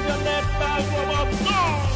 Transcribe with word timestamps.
Internet 0.00 0.44
bag 0.58 0.84
of 1.20 1.44
God. 1.44 1.89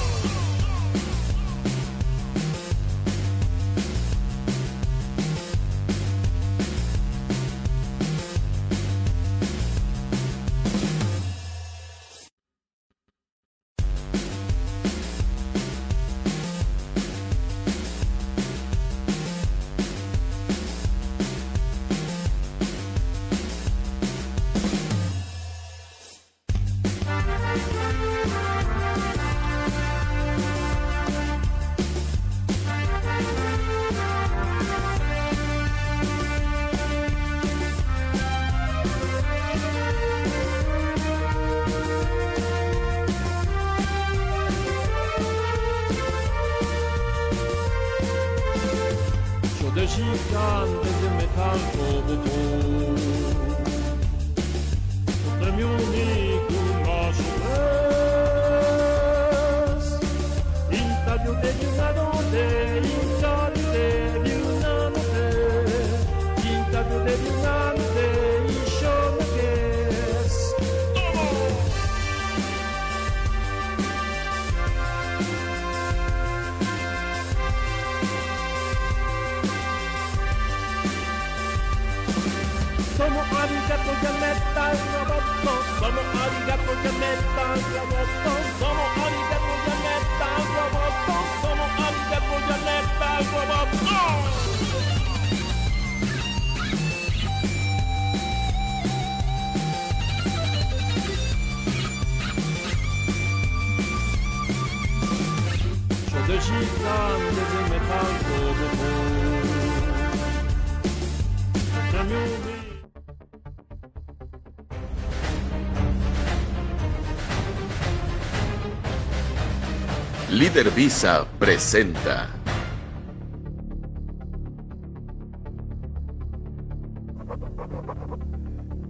Líder 120.34 120.68
Visa 120.72 121.24
presenta. 121.38 122.28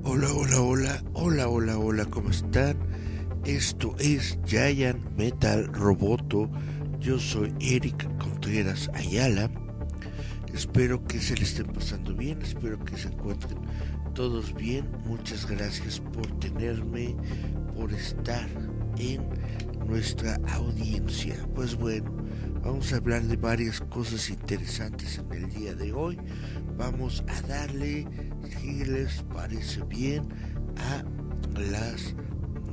Hola, 0.04 0.32
hola, 0.32 0.60
hola, 0.62 1.02
hola, 1.12 1.48
hola, 1.48 1.78
hola, 1.78 2.04
¿cómo 2.06 2.30
están? 2.30 2.78
Esto 3.44 3.94
es 3.98 4.38
Giant 4.46 4.98
Metal 5.18 5.66
Roboto. 5.66 6.50
Yo 6.98 7.18
soy 7.18 7.52
Eric 7.60 8.08
Contreras 8.16 8.90
Ayala. 8.94 9.50
Espero 10.54 11.04
que 11.04 11.20
se 11.20 11.36
le 11.36 11.42
estén 11.42 11.66
pasando 11.66 12.14
bien, 12.14 12.40
espero 12.40 12.82
que 12.82 12.96
se 12.96 13.08
encuentren 13.08 13.58
todos 14.14 14.54
bien. 14.54 14.88
Muchas 15.04 15.46
gracias 15.46 16.00
por 16.00 16.26
tenerme, 16.38 17.14
por 17.76 17.92
estar 17.92 18.48
en 18.96 19.28
nuestra 19.86 20.38
audiencia. 20.52 21.36
Pues 21.54 21.76
bueno, 21.76 22.10
vamos 22.62 22.92
a 22.92 22.96
hablar 22.96 23.22
de 23.22 23.36
varias 23.36 23.80
cosas 23.80 24.30
interesantes 24.30 25.18
en 25.18 25.32
el 25.32 25.50
día 25.50 25.74
de 25.74 25.92
hoy. 25.92 26.18
Vamos 26.76 27.24
a 27.28 27.42
darle, 27.46 28.06
si 28.60 28.84
les 28.84 29.22
parece 29.22 29.82
bien, 29.84 30.28
a 30.76 31.04
las 31.58 32.14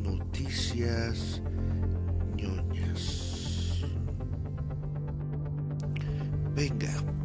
noticias 0.02 1.42
ñoñas. 2.36 3.84
Venga. 6.56 7.21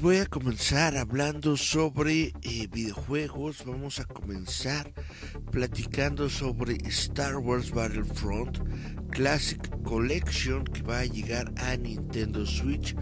Pues 0.00 0.16
voy 0.16 0.24
a 0.24 0.26
comenzar 0.26 0.96
hablando 0.96 1.58
sobre 1.58 2.32
eh, 2.40 2.68
videojuegos. 2.72 3.66
Vamos 3.66 4.00
a 4.00 4.06
comenzar 4.06 4.90
platicando 5.50 6.30
sobre 6.30 6.76
Star 6.86 7.36
Wars 7.36 7.70
Battlefront 7.70 8.60
Classic 9.10 9.60
Collection 9.82 10.64
que 10.64 10.80
va 10.80 11.00
a 11.00 11.04
llegar 11.04 11.52
a 11.58 11.76
Nintendo 11.76 12.46
Switch, 12.46 12.96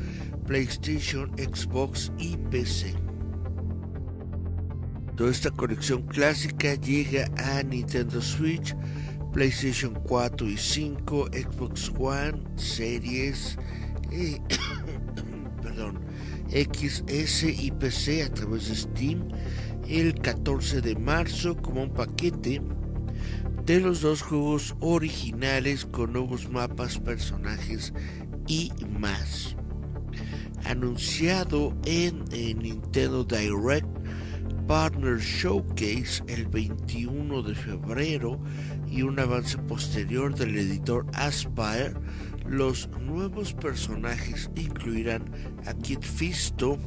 PlayStation, 0.44 1.30
Xbox 1.38 2.10
y 2.18 2.36
PC. 2.36 2.96
Toda 5.16 5.30
esta 5.30 5.52
colección 5.52 6.02
clásica 6.02 6.74
llega 6.74 7.30
a 7.36 7.62
Nintendo 7.62 8.20
Switch, 8.20 8.74
PlayStation 9.32 9.94
4 9.94 10.48
y 10.48 10.56
5, 10.56 11.26
Xbox 11.26 11.92
One, 11.96 12.42
Series, 12.56 13.56
eh, 14.10 14.40
perdón, 15.62 16.07
XS 16.50 17.72
PC 17.78 18.22
a 18.22 18.32
través 18.32 18.68
de 18.68 18.76
Steam 18.76 19.28
el 19.88 20.14
14 20.14 20.80
de 20.80 20.96
marzo 20.96 21.56
como 21.56 21.82
un 21.82 21.90
paquete 21.94 22.60
de 23.64 23.80
los 23.80 24.00
dos 24.00 24.22
juegos 24.22 24.74
originales 24.80 25.84
con 25.84 26.12
nuevos 26.12 26.48
mapas, 26.50 26.98
personajes 26.98 27.92
y 28.46 28.72
más. 28.98 29.56
Anunciado 30.64 31.76
en, 31.84 32.24
Nintendo 32.58 33.24
Direct 33.24 33.86
Partner 34.66 35.18
Showcase 35.18 36.22
el 36.28 36.46
21 36.46 37.42
de 37.42 37.54
febrero 37.54 38.38
y 38.90 39.02
un 39.02 39.18
avance 39.18 39.56
posterior 39.58 40.34
del 40.34 40.56
editor 40.56 41.06
Aspire, 41.14 41.94
los 42.48 42.88
nuevos 43.00 43.52
personajes 43.52 44.50
incluirán 44.56 45.24
a 45.66 45.74
Kid 45.74 46.00
Fisto 46.00 46.78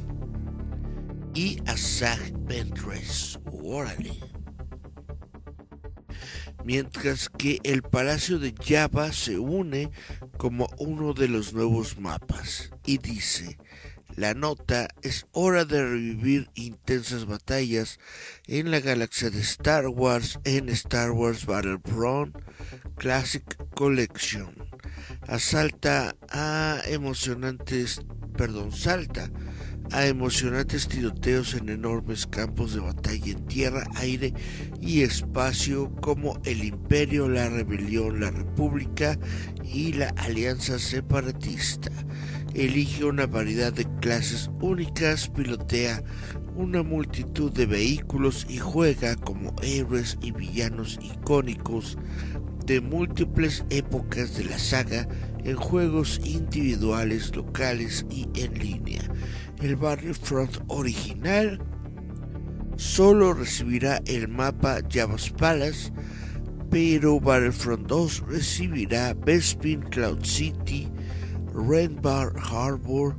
y 1.34 1.58
a 1.66 1.76
Zach 1.76 2.32
Ventress. 2.46 3.38
Mientras 6.64 7.28
que 7.28 7.60
el 7.64 7.82
Palacio 7.82 8.38
de 8.38 8.54
Java 8.54 9.12
se 9.12 9.38
une 9.38 9.90
como 10.36 10.68
uno 10.78 11.14
de 11.14 11.28
los 11.28 11.52
nuevos 11.52 11.98
mapas 11.98 12.70
y 12.84 12.98
dice, 12.98 13.58
la 14.16 14.34
nota 14.34 14.88
es 15.02 15.26
hora 15.32 15.64
de 15.64 15.82
revivir 15.82 16.50
intensas 16.54 17.24
batallas 17.24 17.98
en 18.46 18.70
la 18.70 18.80
galaxia 18.80 19.30
de 19.30 19.40
Star 19.40 19.88
Wars 19.88 20.38
en 20.44 20.68
Star 20.68 21.12
Wars 21.12 21.46
Battlefront 21.46 22.36
Classic 22.96 23.44
Collection. 23.74 24.71
Asalta 25.28 26.16
a 26.30 26.80
emocionantes, 26.86 28.02
perdón, 28.36 28.72
salta 28.72 29.30
a 29.92 30.06
emocionantes 30.06 30.88
tiroteos 30.88 31.54
en 31.54 31.68
enormes 31.68 32.26
campos 32.26 32.74
de 32.74 32.80
batalla 32.80 33.32
en 33.32 33.46
tierra, 33.46 33.84
aire 33.96 34.32
y 34.80 35.02
espacio 35.02 35.94
como 35.96 36.40
el 36.44 36.64
Imperio, 36.64 37.28
la 37.28 37.48
Rebelión, 37.48 38.20
la 38.20 38.30
República 38.30 39.18
y 39.62 39.92
la 39.92 40.08
Alianza 40.16 40.78
Separatista. 40.78 41.90
Elige 42.54 43.04
una 43.04 43.26
variedad 43.26 43.72
de 43.72 43.86
clases 44.00 44.50
únicas, 44.60 45.28
pilotea 45.28 46.02
una 46.54 46.82
multitud 46.82 47.50
de 47.50 47.66
vehículos 47.66 48.46
y 48.48 48.58
juega 48.58 49.16
como 49.16 49.54
héroes 49.62 50.18
y 50.20 50.32
villanos 50.32 50.98
icónicos 51.02 51.96
de 52.66 52.80
múltiples 52.80 53.64
épocas 53.70 54.36
de 54.36 54.44
la 54.44 54.58
saga 54.58 55.08
en 55.44 55.56
juegos 55.56 56.20
individuales, 56.24 57.34
locales 57.34 58.06
y 58.10 58.28
en 58.34 58.54
línea. 58.58 59.02
El 59.60 59.76
Battlefront 59.76 60.58
original 60.68 61.60
solo 62.76 63.34
recibirá 63.34 64.00
el 64.06 64.28
mapa 64.28 64.80
Java's 64.90 65.30
Palace, 65.30 65.92
pero 66.70 67.20
Battlefront 67.20 67.86
2 67.86 68.24
recibirá 68.28 69.14
Bespin 69.14 69.82
Cloud 69.82 70.24
City, 70.24 70.88
Bar 71.54 72.32
Harbor, 72.36 73.16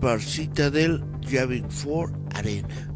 Bar 0.00 0.20
Citadel, 0.20 1.02
Yavin 1.22 1.66
4 1.82 2.12
Arena. 2.34 2.92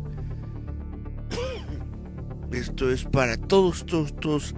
Esto 2.53 2.91
es 2.91 3.05
para 3.05 3.37
todos, 3.37 3.87
todos, 3.87 4.15
todos 4.17 4.55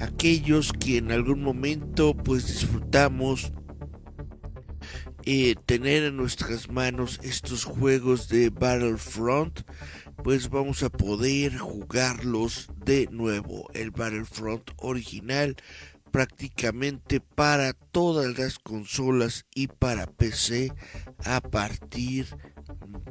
aquellos 0.00 0.72
que 0.72 0.98
en 0.98 1.12
algún 1.12 1.42
momento 1.42 2.16
pues 2.16 2.46
disfrutamos 2.46 3.52
eh, 5.24 5.54
tener 5.66 6.04
en 6.04 6.16
nuestras 6.16 6.70
manos 6.70 7.18
estos 7.22 7.64
juegos 7.64 8.28
de 8.28 8.50
Battlefront 8.50 9.60
pues 10.22 10.50
vamos 10.50 10.82
a 10.82 10.90
poder 10.90 11.56
jugarlos 11.56 12.68
de 12.84 13.08
nuevo 13.10 13.68
el 13.74 13.90
Battlefront 13.90 14.70
original 14.76 15.56
prácticamente 16.10 17.20
para 17.20 17.74
todas 17.74 18.38
las 18.38 18.58
consolas 18.58 19.44
y 19.54 19.66
para 19.68 20.06
PC 20.06 20.72
a 21.24 21.40
partir 21.40 22.26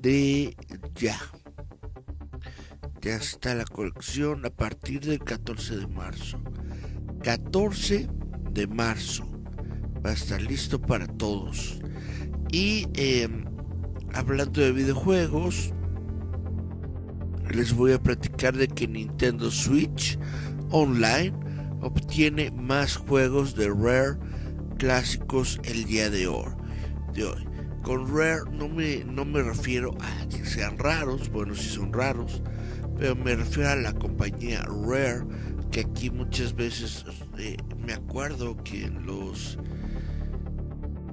de 0.02 0.56
ya. 0.96 1.20
Ya 3.06 3.18
está 3.18 3.54
la 3.54 3.66
colección 3.66 4.44
a 4.48 4.50
partir 4.50 5.02
del 5.02 5.20
14 5.20 5.78
de 5.78 5.86
marzo. 5.86 6.40
14 7.22 8.10
de 8.50 8.66
marzo 8.66 9.30
va 10.04 10.10
a 10.10 10.14
estar 10.14 10.42
listo 10.42 10.82
para 10.82 11.06
todos. 11.06 11.80
Y 12.52 12.88
em, 12.96 13.46
hablando 14.16 14.60
de 14.60 14.72
videojuegos, 14.72 15.72
les 17.52 17.76
voy 17.76 17.92
a 17.94 18.02
platicar 18.02 18.58
de 18.58 18.68
que 18.68 18.88
Nintendo 18.88 19.52
Switch 19.52 20.18
Online 20.72 21.38
obtiene 21.82 22.50
más 22.50 22.96
juegos 22.96 23.54
de 23.54 23.70
Rare 23.70 24.18
clásicos 24.80 25.60
el 25.64 25.86
día 25.86 26.10
de 26.10 26.26
hoy. 26.26 26.52
De 27.14 27.26
hoy. 27.26 27.48
Con 27.84 28.12
Rare 28.12 28.50
no 28.52 28.68
me, 28.68 29.04
no 29.04 29.26
me 29.26 29.44
refiero 29.44 29.96
a 30.02 30.28
que 30.28 30.44
sean 30.44 30.80
raros, 30.80 31.30
bueno, 31.30 31.54
si 31.54 31.70
son 31.70 31.94
raros, 31.94 32.42
pero 32.98 33.16
me 33.16 33.36
refiero 33.36 33.70
a 33.70 33.76
la 33.76 33.94
compañía 33.94 34.64
Rare, 34.64 35.24
que 35.72 35.82
aquí 35.82 36.10
muchas 36.10 36.56
veces 36.56 37.06
eh, 37.38 37.58
me 37.86 37.94
acuerdo 37.94 38.56
que 38.64 38.86
en 38.86 39.06
los 39.06 39.58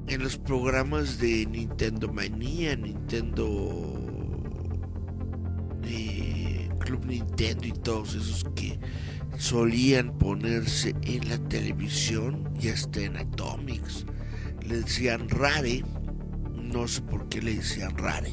en 0.08 0.22
los 0.22 0.36
programas 0.36 1.18
de 1.18 1.46
Nintendo 1.46 2.12
Manía, 2.12 2.76
Nintendo 2.76 3.94
eh, 5.84 6.68
Club 6.80 7.06
Nintendo 7.06 7.66
y 7.66 7.72
todos 7.72 8.14
esos 8.14 8.44
que 8.54 8.78
solían 9.38 10.18
ponerse 10.18 10.94
en 11.02 11.28
la 11.28 11.38
televisión 11.48 12.48
y 12.60 12.68
hasta 12.68 13.00
en 13.00 13.16
Atomics. 13.16 14.06
Le 14.66 14.82
decían 14.82 15.28
Rare, 15.28 15.82
no 16.54 16.86
sé 16.86 17.02
por 17.02 17.28
qué 17.28 17.40
le 17.40 17.54
decían 17.56 17.96
Rare, 17.96 18.32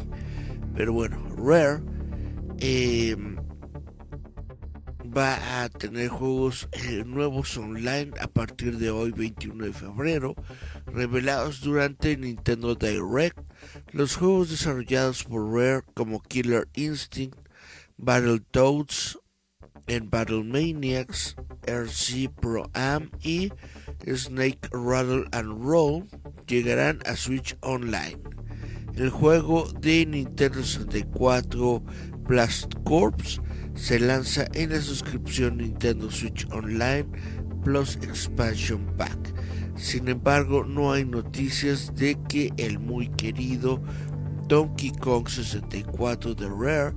pero 0.75 0.93
bueno, 0.93 1.17
Rare 1.37 1.81
em, 2.59 3.38
va 5.15 5.63
a 5.63 5.69
tener 5.69 6.09
juegos 6.09 6.69
eh, 6.71 7.03
nuevos 7.05 7.57
online 7.57 8.11
a 8.19 8.27
partir 8.27 8.77
de 8.77 8.91
hoy 8.91 9.11
21 9.11 9.65
de 9.65 9.73
febrero, 9.73 10.35
revelados 10.85 11.61
durante 11.61 12.17
Nintendo 12.17 12.75
Direct. 12.75 13.39
Los 13.91 14.15
juegos 14.15 14.49
desarrollados 14.49 15.23
por 15.23 15.51
Rare 15.51 15.83
como 15.93 16.21
Killer 16.21 16.67
Instinct, 16.73 17.37
Battletoads, 17.97 19.19
en 19.87 20.09
Battle 20.09 20.43
Maniacs, 20.43 21.35
RC 21.65 22.29
Pro 22.39 22.69
Am 22.73 23.09
y 23.21 23.51
Snake 24.05 24.69
Rattle 24.71 25.25
and 25.31 25.63
Roll 25.63 26.05
llegarán 26.47 26.99
a 27.05 27.15
Switch 27.15 27.57
Online. 27.61 28.17
El 28.95 29.09
juego 29.09 29.71
de 29.79 30.05
Nintendo 30.05 30.63
64 30.63 31.83
Blast 32.27 32.73
Corps 32.83 33.41
se 33.79 33.97
lanza 33.97 34.45
en 34.53 34.71
la 34.71 34.81
suscripción 34.81 35.57
Nintendo 35.57 36.11
Switch 36.11 36.45
Online 36.51 37.05
Plus 37.63 37.95
Expansion 38.01 38.85
Pack. 38.97 39.33
Sin 39.77 40.09
embargo, 40.09 40.65
no 40.65 40.91
hay 40.91 41.05
noticias 41.05 41.95
de 41.95 42.17
que 42.27 42.51
el 42.57 42.77
muy 42.77 43.07
querido 43.07 43.81
Donkey 44.49 44.91
Kong 44.91 45.29
64 45.29 46.35
de 46.35 46.49
Rare 46.49 46.93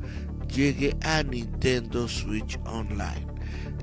llegue 0.52 0.96
a 1.02 1.22
Nintendo 1.22 2.08
Switch 2.08 2.58
Online. 2.66 3.26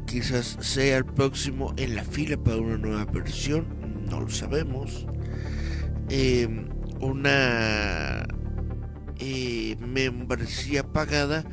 Quizás 0.05 0.57
sea 0.59 0.97
el 0.97 1.05
próximo 1.05 1.73
en 1.77 1.95
la 1.95 2.03
fila 2.03 2.35
para 2.37 2.57
una 2.57 2.77
nueva 2.77 3.05
versión, 3.05 3.65
no 4.09 4.19
lo 4.21 4.29
sabemos. 4.29 5.07
Em, 6.09 6.67
una 6.99 8.27
eh, 9.19 9.77
membresía 9.79 10.83
pagada 10.83 11.45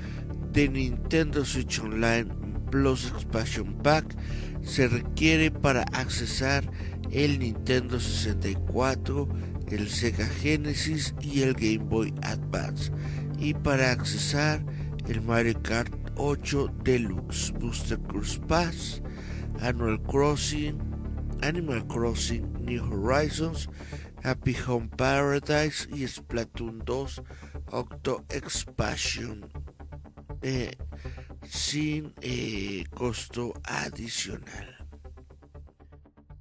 de 0.56 0.70
Nintendo 0.70 1.44
Switch 1.44 1.80
Online 1.80 2.25
Plus 2.70 3.08
Expansion 3.08 3.75
Pack 3.82 4.16
se 4.62 4.88
requiere 4.88 5.50
para 5.50 5.82
accesar 5.92 6.64
el 7.10 7.38
Nintendo 7.40 8.00
64, 8.00 9.28
el 9.68 9.90
Sega 9.90 10.26
Genesis 10.26 11.14
y 11.20 11.42
el 11.42 11.52
Game 11.52 11.84
Boy 11.84 12.14
Advance. 12.22 12.90
Y 13.38 13.52
para 13.52 13.90
accesar 13.90 14.64
el 15.06 15.20
Mario 15.20 15.60
Kart 15.60 15.92
8 16.16 16.72
Deluxe, 16.82 17.52
Booster 17.60 17.98
Cruise 17.98 18.40
Pass, 18.48 19.02
Annual 19.60 20.00
Crossing, 20.04 20.78
Animal 21.42 21.86
Crossing 21.86 22.64
New 22.64 22.82
Horizons, 22.82 23.68
Happy 24.22 24.56
Home 24.66 24.88
Paradise 24.96 25.86
y 25.94 26.08
Splatoon 26.08 26.78
2 26.86 27.22
Octo 27.72 28.25
Expansion 28.30 29.44
eh, 30.43 30.76
sin 31.49 32.12
eh, 32.21 32.85
costo 32.95 33.55
adicional. 33.64 34.76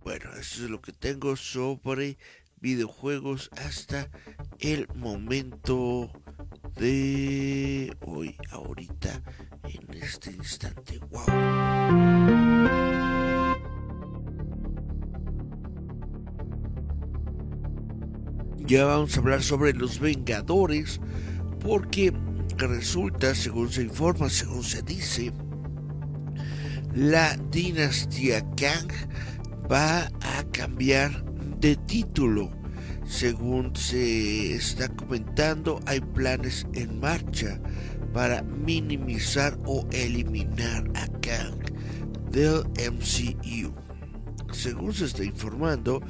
Bueno, 0.01 0.31
eso 0.39 0.63
es 0.63 0.69
lo 0.69 0.81
que 0.81 0.91
tengo 0.93 1.35
sobre 1.35 2.17
videojuegos 2.57 3.49
hasta 3.57 4.09
el 4.59 4.87
momento 4.95 6.11
de 6.75 7.95
hoy, 8.01 8.37
ahorita, 8.51 9.21
en 9.63 9.93
este 10.01 10.31
instante. 10.31 10.99
¡Wow! 11.09 11.25
Ya 18.67 18.85
vamos 18.85 19.15
a 19.15 19.19
hablar 19.19 19.43
sobre 19.43 19.73
los 19.73 19.99
Vengadores, 19.99 20.99
porque 21.59 22.11
resulta, 22.57 23.35
según 23.35 23.71
se 23.71 23.83
informa, 23.83 24.29
según 24.29 24.63
se 24.63 24.81
dice, 24.81 25.31
la 26.93 27.35
dinastía 27.51 28.41
Kang 28.55 28.89
va 29.71 30.05
a 30.21 30.43
cambiar 30.51 31.25
de 31.59 31.75
título. 31.75 32.49
Según 33.05 33.75
se 33.75 34.55
está 34.55 34.87
comentando, 34.89 35.79
hay 35.85 35.99
planes 35.99 36.65
en 36.73 36.99
marcha 36.99 37.59
para 38.13 38.41
minimizar 38.43 39.59
o 39.65 39.85
eliminar 39.91 40.89
a 40.95 41.07
Kang 41.19 41.59
del 42.31 42.63
MCU. 42.91 43.73
Según 44.51 44.93
se 44.93 45.05
está 45.05 45.23
informando, 45.23 46.01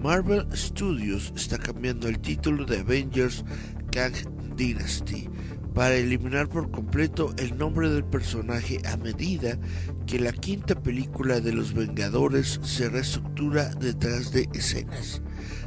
Marvel 0.00 0.46
Studios 0.52 1.32
está 1.34 1.58
cambiando 1.58 2.06
el 2.08 2.18
título 2.20 2.66
de 2.66 2.80
Avengers 2.80 3.44
Kang 3.90 4.14
Dynasty 4.56 5.28
para 5.74 5.96
eliminar 5.96 6.48
por 6.48 6.70
completo 6.70 7.34
el 7.36 7.58
nombre 7.58 7.90
del 7.90 8.04
personaje 8.04 8.80
a 8.86 8.96
medida 8.96 9.58
que 10.06 10.20
la 10.20 10.32
quinta 10.32 10.80
película 10.80 11.40
de 11.40 11.52
los 11.52 11.74
Vengadores 11.74 12.60
se 12.62 12.88
reestructura 12.88 13.74
detrás 13.74 14.32
de 14.32 14.48
escenas. 14.54 15.20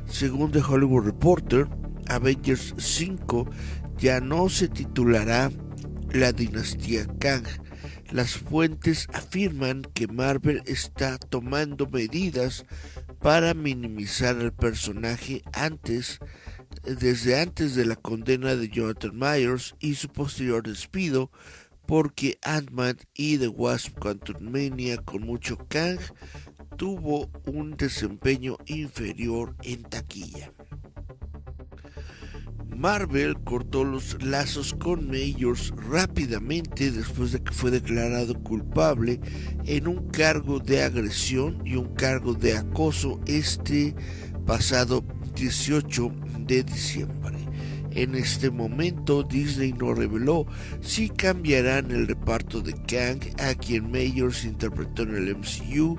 Según 0.05 0.51
The 0.51 0.61
Hollywood 0.61 1.05
Reporter, 1.05 1.67
Avengers 2.07 2.73
5 2.77 3.49
ya 3.97 4.21
no 4.21 4.47
se 4.47 4.69
titulará 4.69 5.51
la 6.11 6.31
dinastía 6.31 7.05
Kang. 7.19 7.45
Las 8.11 8.37
fuentes 8.37 9.07
afirman 9.11 9.81
que 9.93 10.07
Marvel 10.07 10.63
está 10.65 11.17
tomando 11.17 11.87
medidas 11.87 12.65
para 13.19 13.53
minimizar 13.53 14.37
al 14.37 14.53
personaje 14.53 15.41
antes 15.51 16.19
desde 16.95 17.39
antes 17.39 17.75
de 17.75 17.85
la 17.85 17.95
condena 17.95 18.55
de 18.55 18.69
Jonathan 18.69 19.17
Myers 19.17 19.75
y 19.79 19.95
su 19.95 20.09
posterior 20.09 20.63
despido 20.63 21.31
porque 21.85 22.37
Ant-Man 22.43 22.97
y 23.13 23.37
The 23.37 23.47
Wasp 23.47 23.97
Quantumania 23.97 24.97
con 24.97 25.23
mucho 25.23 25.57
Kang 25.69 25.99
tuvo 26.75 27.29
un 27.45 27.75
desempeño 27.77 28.57
inferior 28.65 29.55
en 29.63 29.83
taquilla. 29.83 30.51
Marvel 32.77 33.39
cortó 33.43 33.83
los 33.83 34.21
lazos 34.23 34.75
con 34.75 35.07
Mayors 35.07 35.73
rápidamente 35.89 36.91
después 36.91 37.31
de 37.31 37.41
que 37.41 37.51
fue 37.51 37.71
declarado 37.71 38.35
culpable 38.43 39.19
en 39.65 39.87
un 39.87 40.09
cargo 40.09 40.59
de 40.59 40.83
agresión 40.83 41.59
y 41.65 41.75
un 41.75 41.95
cargo 41.95 42.35
de 42.35 42.55
acoso 42.55 43.19
este 43.25 43.95
pasado 44.45 45.03
18 45.33 46.11
de 46.47 46.63
diciembre. 46.63 47.37
En 47.91 48.15
este 48.15 48.49
momento 48.51 49.23
Disney 49.23 49.73
no 49.73 49.93
reveló 49.93 50.45
si 50.81 51.09
cambiarán 51.09 51.91
el 51.91 52.07
reparto 52.07 52.61
de 52.61 52.73
Kang 52.73 53.19
a 53.39 53.55
quien 53.55 53.91
Mayors 53.91 54.45
interpretó 54.45 55.03
en 55.03 55.15
el 55.15 55.35
MCU 55.35 55.97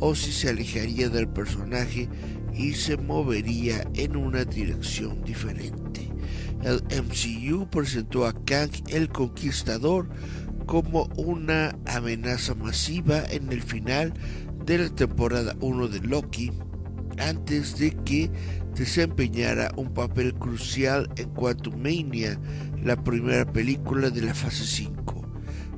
o 0.00 0.14
si 0.14 0.32
se 0.32 0.50
alejaría 0.50 1.08
del 1.08 1.28
personaje 1.28 2.08
y 2.54 2.74
se 2.74 2.96
movería 2.96 3.88
en 3.94 4.16
una 4.16 4.44
dirección 4.44 5.24
diferente. 5.24 6.08
El 6.62 6.82
MCU 6.82 7.68
presentó 7.70 8.26
a 8.26 8.34
Kang 8.44 8.70
el 8.88 9.08
Conquistador 9.08 10.08
como 10.66 11.04
una 11.16 11.78
amenaza 11.86 12.54
masiva 12.54 13.24
en 13.30 13.50
el 13.52 13.62
final 13.62 14.12
de 14.66 14.78
la 14.78 14.88
temporada 14.90 15.56
1 15.60 15.88
de 15.88 16.00
Loki 16.00 16.52
antes 17.20 17.78
de 17.78 17.90
que 18.04 18.30
desempeñara 18.74 19.72
un 19.76 19.92
papel 19.92 20.34
crucial 20.34 21.08
en 21.16 21.30
Quantumania, 21.30 22.40
la 22.82 23.02
primera 23.02 23.50
película 23.50 24.10
de 24.10 24.22
la 24.22 24.34
fase 24.34 24.64
5. 24.64 25.18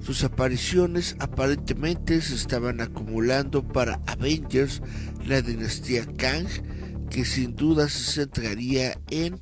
Sus 0.00 0.24
apariciones 0.24 1.16
aparentemente 1.18 2.20
se 2.20 2.34
estaban 2.34 2.80
acumulando 2.80 3.66
para 3.66 4.00
Avengers, 4.06 4.82
la 5.26 5.42
dinastía 5.42 6.06
Kang, 6.16 6.46
que 7.10 7.24
sin 7.24 7.54
duda 7.54 7.88
se 7.88 8.20
centraría 8.20 8.98
en 9.10 9.40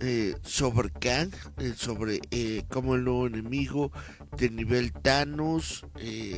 eh, 0.00 0.36
sobre 0.42 0.90
Kang, 0.90 1.30
eh, 1.58 1.72
sobre 1.76 2.20
eh, 2.30 2.64
cómo 2.68 2.94
el 2.94 3.04
nuevo 3.04 3.26
enemigo 3.26 3.90
de 4.36 4.50
nivel 4.50 4.92
Thanos 4.92 5.86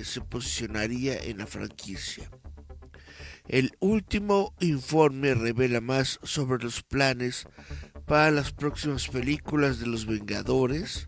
se 0.02 0.20
posicionaría 0.23 1.18
en 1.18 1.38
la 1.38 1.47
franquicia. 1.47 2.30
El 3.49 3.73
último 3.80 4.54
informe 4.61 5.35
revela 5.35 5.80
más 5.80 6.20
sobre 6.23 6.62
los 6.62 6.82
planes 6.82 7.47
para 8.06 8.30
las 8.30 8.52
próximas 8.52 9.09
películas 9.09 9.78
de 9.78 9.87
los 9.87 10.06
Vengadores. 10.06 11.06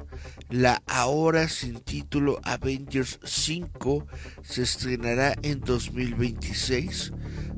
La 0.50 0.82
ahora 0.86 1.48
sin 1.48 1.80
título 1.80 2.40
Avengers 2.44 3.18
5 3.24 4.06
se 4.42 4.62
estrenará 4.62 5.34
en 5.42 5.60
2026. 5.60 7.12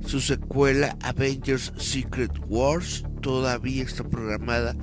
Su 0.07 0.21
secuela 0.21 0.97
Avengers 1.03 1.73
Secret 1.77 2.33
Wars 2.47 3.05
todavía 3.21 3.83
está 3.83 4.05
programada 4.05 4.77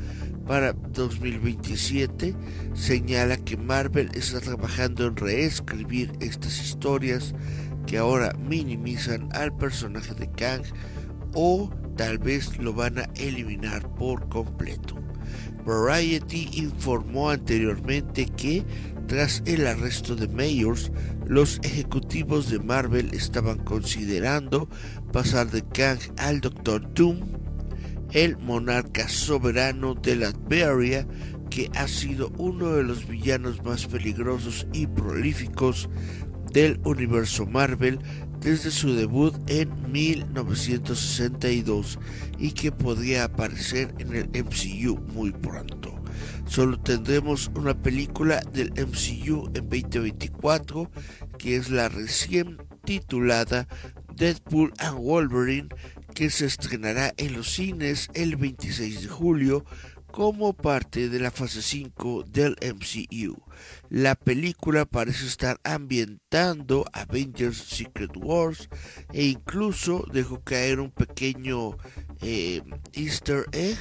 para 0.45 0.73
2027. 0.73 2.35
Señala 2.73 3.37
que 3.37 3.57
Marvel 3.57 4.09
está 4.13 4.41
trabajando 4.41 5.07
en 5.07 5.15
reescribir 5.15 6.11
estas 6.19 6.61
historias 6.61 7.33
que 7.91 7.97
ahora 7.97 8.31
minimizan 8.39 9.27
al 9.33 9.53
personaje 9.53 10.13
de 10.13 10.31
Kang 10.31 10.63
o 11.33 11.69
tal 11.97 12.19
vez 12.19 12.57
lo 12.57 12.71
van 12.71 12.99
a 12.99 13.09
eliminar 13.15 13.93
por 13.95 14.29
completo. 14.29 14.95
Variety 15.65 16.49
informó 16.53 17.31
anteriormente 17.31 18.27
que 18.27 18.63
tras 19.07 19.43
el 19.45 19.67
arresto 19.67 20.15
de 20.15 20.29
Mayors, 20.29 20.89
los 21.27 21.59
ejecutivos 21.63 22.49
de 22.49 22.59
Marvel 22.59 23.13
estaban 23.13 23.59
considerando 23.59 24.69
pasar 25.11 25.51
de 25.51 25.61
Kang 25.61 25.99
al 26.15 26.39
Doctor 26.39 26.93
Doom, 26.93 27.19
el 28.11 28.37
monarca 28.37 29.09
soberano 29.09 29.95
de 29.95 30.15
Latveria, 30.15 31.05
que 31.49 31.69
ha 31.75 31.89
sido 31.89 32.31
uno 32.37 32.69
de 32.69 32.83
los 32.83 33.05
villanos 33.05 33.61
más 33.65 33.85
peligrosos 33.85 34.65
y 34.71 34.87
prolíficos 34.87 35.89
del 36.51 36.79
universo 36.83 37.45
Marvel 37.45 37.99
desde 38.39 38.71
su 38.71 38.95
debut 38.95 39.35
en 39.47 39.69
1962 39.91 41.99
y 42.39 42.51
que 42.51 42.71
podría 42.71 43.25
aparecer 43.25 43.93
en 43.99 44.15
el 44.15 44.27
MCU 44.29 44.99
muy 45.13 45.31
pronto. 45.31 45.93
Solo 46.47 46.79
tendremos 46.79 47.51
una 47.55 47.79
película 47.79 48.41
del 48.51 48.71
MCU 48.71 49.51
en 49.53 49.69
2024 49.69 50.89
que 51.37 51.55
es 51.55 51.69
la 51.69 51.89
recién 51.89 52.57
titulada 52.83 53.67
Deadpool 54.15 54.73
and 54.79 54.97
Wolverine 54.97 55.69
que 56.13 56.29
se 56.29 56.45
estrenará 56.45 57.13
en 57.17 57.33
los 57.33 57.53
cines 57.53 58.09
el 58.13 58.35
26 58.35 59.03
de 59.03 59.07
julio 59.07 59.63
como 60.11 60.53
parte 60.53 61.09
de 61.09 61.19
la 61.19 61.31
fase 61.31 61.61
5 61.61 62.25
del 62.27 62.57
MCU. 62.61 63.41
La 63.91 64.15
película 64.15 64.85
parece 64.85 65.25
estar 65.25 65.59
ambientando 65.65 66.85
Avengers 66.93 67.57
Secret 67.57 68.11
Wars 68.15 68.69
e 69.11 69.25
incluso 69.25 70.05
dejó 70.13 70.41
caer 70.45 70.79
un 70.79 70.91
pequeño 70.91 71.75
eh, 72.21 72.61
easter 72.93 73.43
egg, 73.51 73.77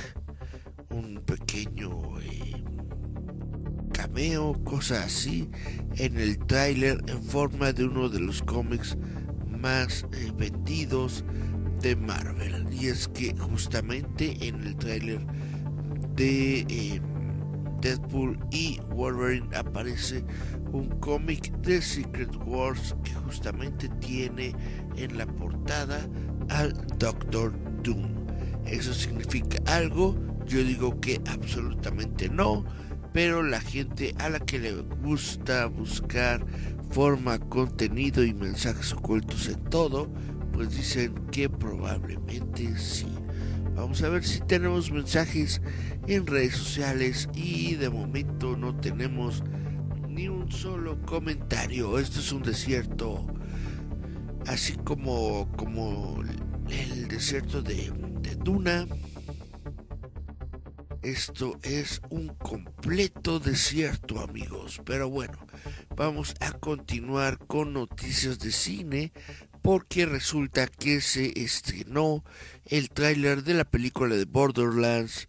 un 0.90 1.22
pequeño 1.24 2.18
eh, 2.22 2.60
cameo, 3.92 4.60
cosa 4.64 5.04
así, 5.04 5.48
en 5.94 6.18
el 6.18 6.44
tráiler 6.44 6.98
en 7.06 7.22
forma 7.22 7.72
de 7.72 7.84
uno 7.84 8.08
de 8.08 8.18
los 8.18 8.42
cómics 8.42 8.98
más 9.46 10.04
eh, 10.12 10.32
vendidos 10.36 11.24
de 11.82 11.94
Marvel. 11.94 12.66
Y 12.72 12.88
es 12.88 13.06
que 13.06 13.32
justamente 13.38 14.36
en 14.40 14.60
el 14.66 14.74
tráiler 14.74 15.24
de 16.16 17.00
Deadpool 17.80 18.38
y 18.50 18.80
Wolverine 18.94 19.48
aparece 19.56 20.24
un 20.72 20.88
cómic 21.00 21.52
de 21.58 21.82
Secret 21.82 22.34
Wars 22.46 22.94
que 23.04 23.14
justamente 23.14 23.88
tiene 24.00 24.54
en 24.96 25.18
la 25.18 25.26
portada 25.26 26.06
al 26.48 26.72
Doctor 26.98 27.52
Doom. 27.82 28.26
¿Eso 28.66 28.94
significa 28.94 29.58
algo? 29.66 30.16
Yo 30.46 30.62
digo 30.62 31.00
que 31.00 31.20
absolutamente 31.26 32.28
no, 32.28 32.64
pero 33.12 33.42
la 33.42 33.60
gente 33.60 34.14
a 34.18 34.28
la 34.28 34.40
que 34.40 34.58
le 34.58 34.72
gusta 35.02 35.66
buscar 35.66 36.44
forma, 36.90 37.38
contenido 37.38 38.24
y 38.24 38.34
mensajes 38.34 38.92
ocultos 38.92 39.48
en 39.48 39.62
todo, 39.64 40.08
pues 40.52 40.76
dicen 40.76 41.14
que 41.30 41.48
probablemente 41.48 42.76
sí. 42.76 43.06
Vamos 43.74 44.02
a 44.02 44.08
ver 44.08 44.24
si 44.24 44.40
tenemos 44.40 44.90
mensajes 44.90 45.62
en 46.06 46.26
redes 46.26 46.54
sociales 46.54 47.28
y 47.34 47.74
de 47.76 47.90
momento 47.90 48.56
no 48.56 48.76
tenemos 48.76 49.42
ni 50.08 50.28
un 50.28 50.50
solo 50.50 51.00
comentario. 51.02 51.98
Esto 51.98 52.20
es 52.20 52.32
un 52.32 52.42
desierto 52.42 53.26
así 54.46 54.76
como, 54.76 55.50
como 55.56 56.22
el 56.68 57.08
desierto 57.08 57.62
de, 57.62 57.92
de 58.20 58.34
Duna. 58.36 58.86
Esto 61.02 61.58
es 61.62 62.02
un 62.10 62.28
completo 62.28 63.40
desierto, 63.40 64.20
amigos. 64.20 64.82
Pero 64.84 65.08
bueno, 65.08 65.38
vamos 65.96 66.34
a 66.40 66.52
continuar 66.52 67.38
con 67.38 67.72
noticias 67.72 68.38
de 68.38 68.52
cine 68.52 69.12
porque 69.62 70.06
resulta 70.06 70.66
que 70.66 71.00
se 71.00 71.32
estrenó 71.36 72.24
el 72.66 72.90
tráiler 72.90 73.42
de 73.42 73.54
la 73.54 73.64
película 73.64 74.14
de 74.16 74.24
Borderlands 74.24 75.26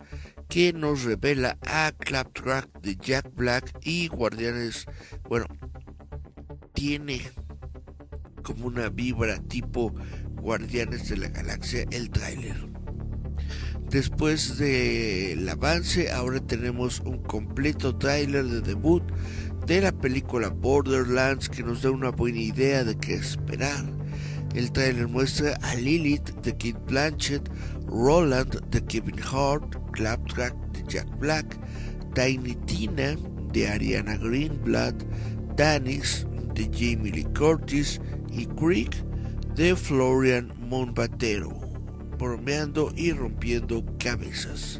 que 0.48 0.74
nos 0.74 1.04
revela 1.04 1.58
a 1.66 1.94
Claptrap 1.98 2.66
de 2.82 2.98
Jack 2.98 3.34
Black 3.36 3.74
y 3.84 4.08
Guardianes, 4.08 4.86
bueno, 5.30 5.46
tiene 6.74 7.22
como 8.44 8.68
una 8.68 8.90
vibra 8.90 9.40
tipo 9.40 9.94
Guardianes 10.32 11.10
de 11.10 11.18
la 11.18 11.30
Galaxia 11.30 11.86
el 11.92 12.10
tráiler. 12.10 12.72
Después 13.90 14.58
del 14.58 15.48
avance, 15.48 16.12
ahora 16.12 16.40
tenemos 16.40 17.02
un 17.02 17.22
completo 17.24 17.98
tráiler 17.98 18.46
de 18.46 18.62
debut 18.62 19.04
de 19.66 19.82
la 19.82 19.92
película 19.92 20.50
Borderlands 20.50 21.50
que 21.50 21.64
nos 21.64 21.82
da 21.82 21.92
una 21.92 22.10
buena 22.10 22.40
idea 22.40 22.84
de 22.84 22.98
qué 22.98 23.16
esperar. 23.16 24.01
El 24.54 24.72
tráiler 24.72 25.08
muestra 25.08 25.58
a 25.62 25.76
Lilith 25.76 26.34
de 26.42 26.52
Kate 26.52 26.80
Blanchett, 26.88 27.50
Roland 27.88 28.60
de 28.70 28.82
Kevin 28.86 29.20
Hart, 29.20 29.78
Claptrap 29.92 30.54
de 30.74 30.84
Jack 30.88 31.08
Black, 31.20 31.58
Tiny 32.14 32.56
Tina 32.66 33.16
de 33.54 33.68
Ariana 33.68 34.18
Greenblatt, 34.18 34.96
Danis 35.56 36.26
de 36.54 36.64
Jamie 36.66 37.12
Lee 37.12 37.28
Curtis 37.34 38.00
y 38.32 38.46
Creek 38.46 38.96
de 39.56 39.76
Florian 39.76 40.54
Monbatero 40.60 41.62
bromeando 42.22 42.94
y 42.96 43.14
rompiendo 43.14 43.84
cabezas. 43.98 44.80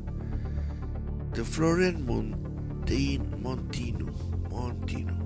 De 1.34 1.44
Florian 1.44 2.06
Montin, 2.06 3.42
Montino, 3.42 4.06
Montino. 4.52 5.21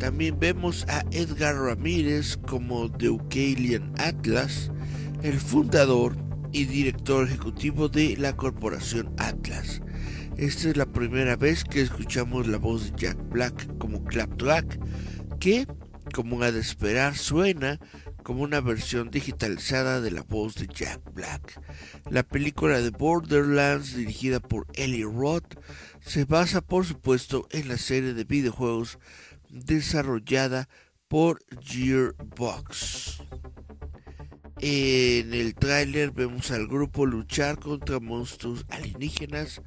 También 0.00 0.40
vemos 0.40 0.86
a 0.88 1.04
Edgar 1.10 1.54
Ramírez 1.54 2.38
como 2.48 2.88
Deucalian 2.88 3.92
Atlas, 3.98 4.72
el 5.22 5.38
fundador 5.38 6.16
y 6.52 6.64
director 6.64 7.26
ejecutivo 7.26 7.90
de 7.90 8.16
la 8.16 8.34
corporación 8.34 9.12
Atlas. 9.18 9.82
Esta 10.38 10.70
es 10.70 10.78
la 10.78 10.86
primera 10.86 11.36
vez 11.36 11.64
que 11.64 11.82
escuchamos 11.82 12.48
la 12.48 12.56
voz 12.56 12.84
de 12.84 12.98
Jack 12.98 13.18
Black 13.28 13.76
como 13.76 14.02
Claptrap, 14.04 14.64
que, 15.38 15.66
como 16.14 16.42
ha 16.42 16.50
de 16.50 16.60
esperar, 16.60 17.14
suena 17.14 17.78
como 18.22 18.42
una 18.42 18.62
versión 18.62 19.10
digitalizada 19.10 20.00
de 20.00 20.12
la 20.12 20.22
voz 20.22 20.54
de 20.54 20.66
Jack 20.66 21.12
Black. 21.12 21.60
La 22.10 22.22
película 22.22 22.80
de 22.80 22.88
Borderlands, 22.88 23.94
dirigida 23.94 24.40
por 24.40 24.66
Eli 24.74 25.04
Roth, 25.04 25.58
se 26.00 26.24
basa 26.24 26.62
por 26.62 26.86
supuesto 26.86 27.46
en 27.50 27.68
la 27.68 27.76
serie 27.76 28.14
de 28.14 28.24
videojuegos 28.24 28.98
desarrollada 29.50 30.68
por 31.08 31.40
Gearbox. 31.60 33.20
En 34.62 35.32
el 35.32 35.54
tráiler 35.54 36.10
vemos 36.10 36.50
al 36.50 36.66
grupo 36.66 37.06
luchar 37.06 37.58
contra 37.58 37.98
monstruos 37.98 38.66
alienígenas 38.68 39.62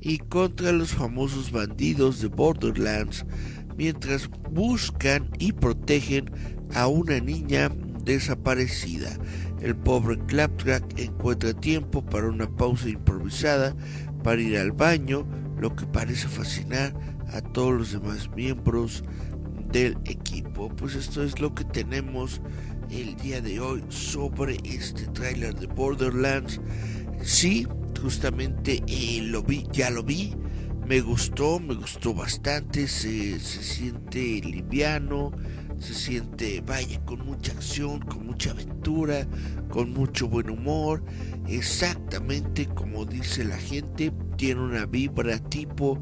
y 0.00 0.18
contra 0.18 0.72
los 0.72 0.92
famosos 0.94 1.52
bandidos 1.52 2.22
de 2.22 2.28
Borderlands 2.28 3.26
mientras 3.76 4.28
buscan 4.50 5.30
y 5.38 5.52
protegen 5.52 6.30
a 6.74 6.86
una 6.86 7.20
niña 7.20 7.70
desaparecida. 8.04 9.18
El 9.60 9.76
pobre 9.76 10.18
Claptrap 10.26 10.82
encuentra 10.98 11.52
tiempo 11.52 12.04
para 12.04 12.28
una 12.28 12.48
pausa 12.48 12.88
improvisada 12.88 13.76
para 14.24 14.40
ir 14.40 14.56
al 14.56 14.72
baño, 14.72 15.26
lo 15.58 15.76
que 15.76 15.86
parece 15.86 16.26
fascinar 16.26 16.94
a 17.32 17.40
todos 17.40 17.74
los 17.74 17.92
demás 17.92 18.30
miembros 18.34 19.04
del 19.72 19.96
equipo. 20.04 20.68
Pues 20.68 20.94
esto 20.94 21.22
es 21.22 21.40
lo 21.40 21.54
que 21.54 21.64
tenemos 21.64 22.40
el 22.90 23.16
día 23.16 23.40
de 23.40 23.60
hoy 23.60 23.84
sobre 23.88 24.56
este 24.64 25.06
tráiler 25.08 25.54
de 25.54 25.66
Borderlands. 25.66 26.60
Sí, 27.22 27.66
justamente 28.00 28.82
eh, 28.86 29.20
lo 29.22 29.42
vi, 29.42 29.66
ya 29.72 29.90
lo 29.90 30.02
vi. 30.02 30.34
Me 30.86 31.00
gustó, 31.02 31.60
me 31.60 31.74
gustó 31.74 32.14
bastante, 32.14 32.88
se, 32.88 33.38
se 33.40 33.62
siente 33.62 34.40
liviano, 34.40 35.32
se 35.78 35.92
siente, 35.92 36.62
vaya, 36.62 36.98
con 37.04 37.24
mucha 37.26 37.52
acción, 37.52 38.00
con 38.00 38.26
mucha 38.26 38.52
aventura, 38.52 39.26
con 39.68 39.92
mucho 39.92 40.28
buen 40.28 40.48
humor, 40.48 41.04
exactamente 41.46 42.66
como 42.66 43.04
dice 43.04 43.44
la 43.44 43.58
gente, 43.58 44.12
tiene 44.36 44.62
una 44.62 44.86
vibra 44.86 45.38
tipo 45.38 45.98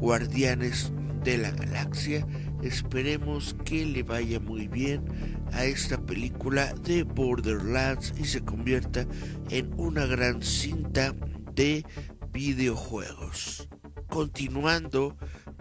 Guardianes 0.00 0.92
de 1.22 1.38
la 1.38 1.50
Galaxia. 1.50 2.26
Esperemos 2.62 3.56
que 3.64 3.86
le 3.86 4.02
vaya 4.02 4.38
muy 4.38 4.68
bien 4.68 5.04
a 5.52 5.64
esta 5.64 6.04
película 6.04 6.72
de 6.74 7.04
Borderlands 7.04 8.12
y 8.18 8.24
se 8.24 8.44
convierta 8.44 9.06
en 9.48 9.72
una 9.78 10.06
gran 10.06 10.42
cinta 10.42 11.14
de 11.54 11.84
videojuegos. 12.32 13.68
Continuando 14.08 15.16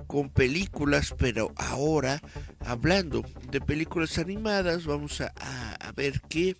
con 0.07 0.29
películas, 0.29 1.13
pero 1.17 1.53
ahora 1.55 2.21
hablando 2.59 3.23
de 3.51 3.61
películas 3.61 4.17
animadas, 4.17 4.85
vamos 4.85 5.21
a, 5.21 5.31
ver 5.95 6.21
que 6.21 6.55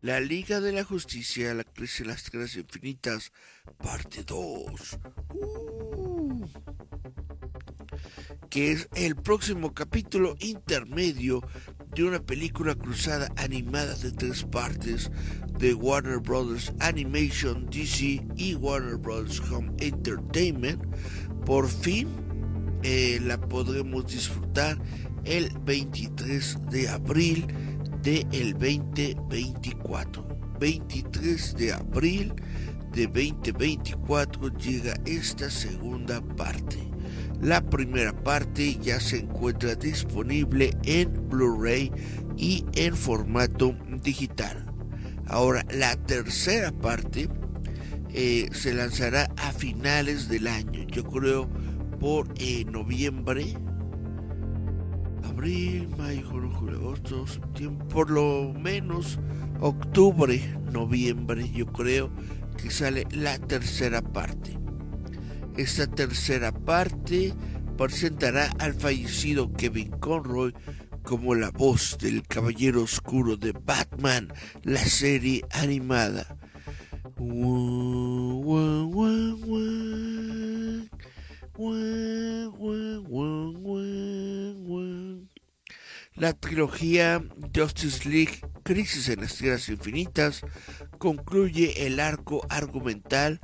la 0.00 0.20
Liga 0.20 0.60
de 0.60 0.72
la 0.72 0.84
Justicia, 0.84 1.52
la 1.54 1.64
crisis 1.64 2.00
de 2.00 2.06
las 2.06 2.24
Tierras 2.24 2.56
Infinitas, 2.56 3.32
parte 3.78 4.22
2. 4.24 4.98
Uh. 5.34 5.79
Que 8.50 8.72
es 8.72 8.88
el 8.96 9.14
próximo 9.14 9.72
capítulo 9.72 10.34
intermedio 10.40 11.40
de 11.94 12.04
una 12.04 12.20
película 12.20 12.74
cruzada 12.74 13.28
animada 13.36 13.94
de 13.94 14.10
tres 14.10 14.42
partes 14.44 15.10
de 15.58 15.72
Warner 15.72 16.18
Brothers 16.18 16.72
Animation, 16.80 17.66
DC 17.70 18.20
y 18.36 18.54
Warner 18.56 18.96
Brothers 18.96 19.40
Home 19.50 19.72
Entertainment, 19.78 20.84
por 21.46 21.68
fin 21.68 22.08
eh, 22.82 23.20
la 23.22 23.40
podremos 23.40 24.06
disfrutar 24.06 24.76
el 25.24 25.50
23 25.60 26.58
de 26.70 26.88
abril 26.88 27.46
del 28.02 28.52
2024. 28.54 30.26
23 30.58 31.56
de 31.56 31.72
abril 31.72 32.34
de 32.92 33.06
2024 33.06 34.48
llega 34.58 34.94
esta 35.06 35.48
segunda 35.48 36.20
parte. 36.20 36.89
La 37.42 37.62
primera 37.62 38.12
parte 38.12 38.76
ya 38.82 39.00
se 39.00 39.20
encuentra 39.20 39.74
disponible 39.74 40.76
en 40.84 41.28
Blu-ray 41.30 41.90
y 42.36 42.66
en 42.74 42.94
formato 42.94 43.74
digital. 44.02 44.66
Ahora 45.26 45.64
la 45.70 45.96
tercera 45.96 46.70
parte 46.70 47.30
eh, 48.12 48.48
se 48.52 48.74
lanzará 48.74 49.30
a 49.38 49.52
finales 49.52 50.28
del 50.28 50.48
año, 50.48 50.82
yo 50.88 51.04
creo 51.04 51.48
por 51.98 52.28
eh, 52.36 52.66
noviembre, 52.66 53.54
abril, 55.24 55.88
mayo, 55.96 56.28
junio, 56.28 56.50
julio, 56.50 56.76
agosto, 56.78 57.26
septiembre, 57.26 57.86
por 57.88 58.10
lo 58.10 58.52
menos 58.52 59.18
octubre, 59.60 60.42
noviembre, 60.72 61.48
yo 61.50 61.66
creo 61.66 62.10
que 62.56 62.70
sale 62.70 63.06
la 63.12 63.38
tercera 63.38 64.02
parte. 64.02 64.59
Esta 65.60 65.86
tercera 65.86 66.52
parte 66.52 67.34
presentará 67.76 68.50
al 68.60 68.72
fallecido 68.72 69.52
Kevin 69.52 69.90
Conroy 69.90 70.54
como 71.02 71.34
la 71.34 71.50
voz 71.50 71.98
del 71.98 72.26
Caballero 72.26 72.84
Oscuro 72.84 73.36
de 73.36 73.52
Batman, 73.52 74.32
la 74.62 74.82
serie 74.82 75.44
animada. 75.50 76.38
La 86.14 86.32
trilogía 86.32 87.22
Justice 87.54 88.08
League 88.08 88.40
Crisis 88.62 89.10
en 89.10 89.20
las 89.20 89.36
Tierras 89.36 89.68
Infinitas 89.68 90.40
concluye 90.96 91.86
el 91.86 92.00
arco 92.00 92.46
argumental 92.48 93.40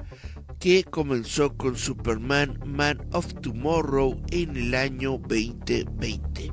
que 0.58 0.84
comenzó 0.84 1.54
con 1.56 1.76
Superman 1.76 2.58
Man 2.64 2.98
of 3.12 3.34
Tomorrow 3.42 4.20
en 4.30 4.56
el 4.56 4.74
año 4.74 5.18
2020. 5.28 6.52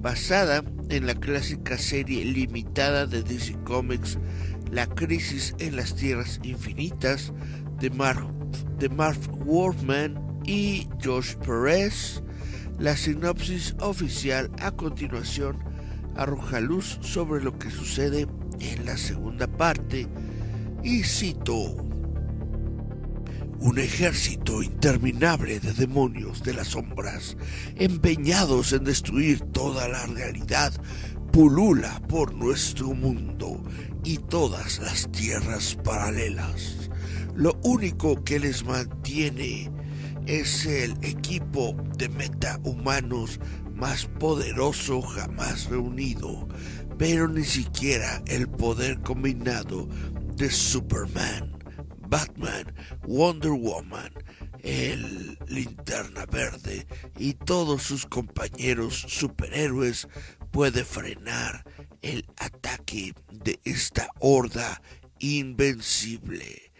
Basada 0.00 0.64
en 0.88 1.06
la 1.06 1.14
clásica 1.14 1.78
serie 1.78 2.24
limitada 2.24 3.06
de 3.06 3.22
DC 3.22 3.56
Comics 3.64 4.18
la 4.70 4.86
crisis 4.86 5.54
en 5.58 5.76
las 5.76 5.94
tierras 5.94 6.40
infinitas 6.42 7.32
de 7.80 7.90
Mark, 7.90 8.26
de 8.78 8.88
Mark 8.88 9.20
Wolfman 9.44 10.40
y 10.44 10.88
Josh 11.02 11.34
Perez. 11.36 12.22
La 12.78 12.96
sinopsis 12.96 13.74
oficial 13.80 14.50
a 14.60 14.70
continuación 14.70 15.58
arroja 16.16 16.60
luz 16.60 16.98
sobre 17.00 17.42
lo 17.42 17.58
que 17.58 17.70
sucede 17.70 18.26
en 18.60 18.86
la 18.86 18.96
segunda 18.96 19.46
parte 19.46 20.06
y 20.82 21.02
cito. 21.02 21.87
Un 23.60 23.78
ejército 23.80 24.62
interminable 24.62 25.58
de 25.58 25.72
demonios 25.72 26.44
de 26.44 26.54
las 26.54 26.68
sombras, 26.68 27.36
empeñados 27.74 28.72
en 28.72 28.84
destruir 28.84 29.40
toda 29.40 29.88
la 29.88 30.06
realidad, 30.06 30.72
pulula 31.32 32.00
por 32.08 32.34
nuestro 32.34 32.94
mundo 32.94 33.60
y 34.04 34.18
todas 34.18 34.78
las 34.78 35.10
tierras 35.10 35.76
paralelas. 35.82 36.88
Lo 37.34 37.58
único 37.64 38.22
que 38.22 38.38
les 38.38 38.64
mantiene 38.64 39.72
es 40.26 40.64
el 40.64 40.92
equipo 41.02 41.76
de 41.96 42.08
metahumanos 42.10 43.40
más 43.74 44.06
poderoso 44.06 45.02
jamás 45.02 45.66
reunido, 45.66 46.46
pero 46.96 47.26
ni 47.26 47.44
siquiera 47.44 48.22
el 48.28 48.48
poder 48.48 49.00
combinado 49.00 49.88
de 50.36 50.48
Superman 50.48 51.57
Batman, 52.08 52.74
Wonder 53.06 53.52
Woman, 53.52 54.12
el 54.62 55.38
Linterna 55.46 56.26
Verde 56.26 56.86
y 57.18 57.34
todos 57.34 57.82
sus 57.82 58.06
compañeros 58.06 59.04
superhéroes 59.08 60.08
puede 60.50 60.84
frenar 60.84 61.64
el 62.02 62.24
ataque 62.38 63.14
de 63.30 63.60
esta 63.64 64.08
horda 64.20 64.80
invencible. 65.18 66.72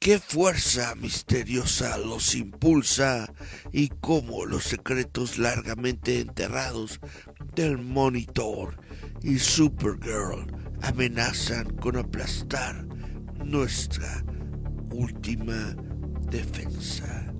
¿Qué 0.00 0.18
fuerza 0.18 0.96
misteriosa 0.96 1.96
los 1.96 2.34
impulsa 2.34 3.32
y 3.70 3.88
cómo 4.00 4.46
los 4.46 4.64
secretos 4.64 5.38
largamente 5.38 6.18
enterrados 6.18 6.98
del 7.54 7.78
Monitor 7.78 8.80
y 9.22 9.38
Supergirl 9.38 10.46
amenazan 10.82 11.76
con 11.76 11.96
aplastar 11.96 12.84
nuestra 13.44 14.24
última 14.92 15.74
defensa. 16.30 17.32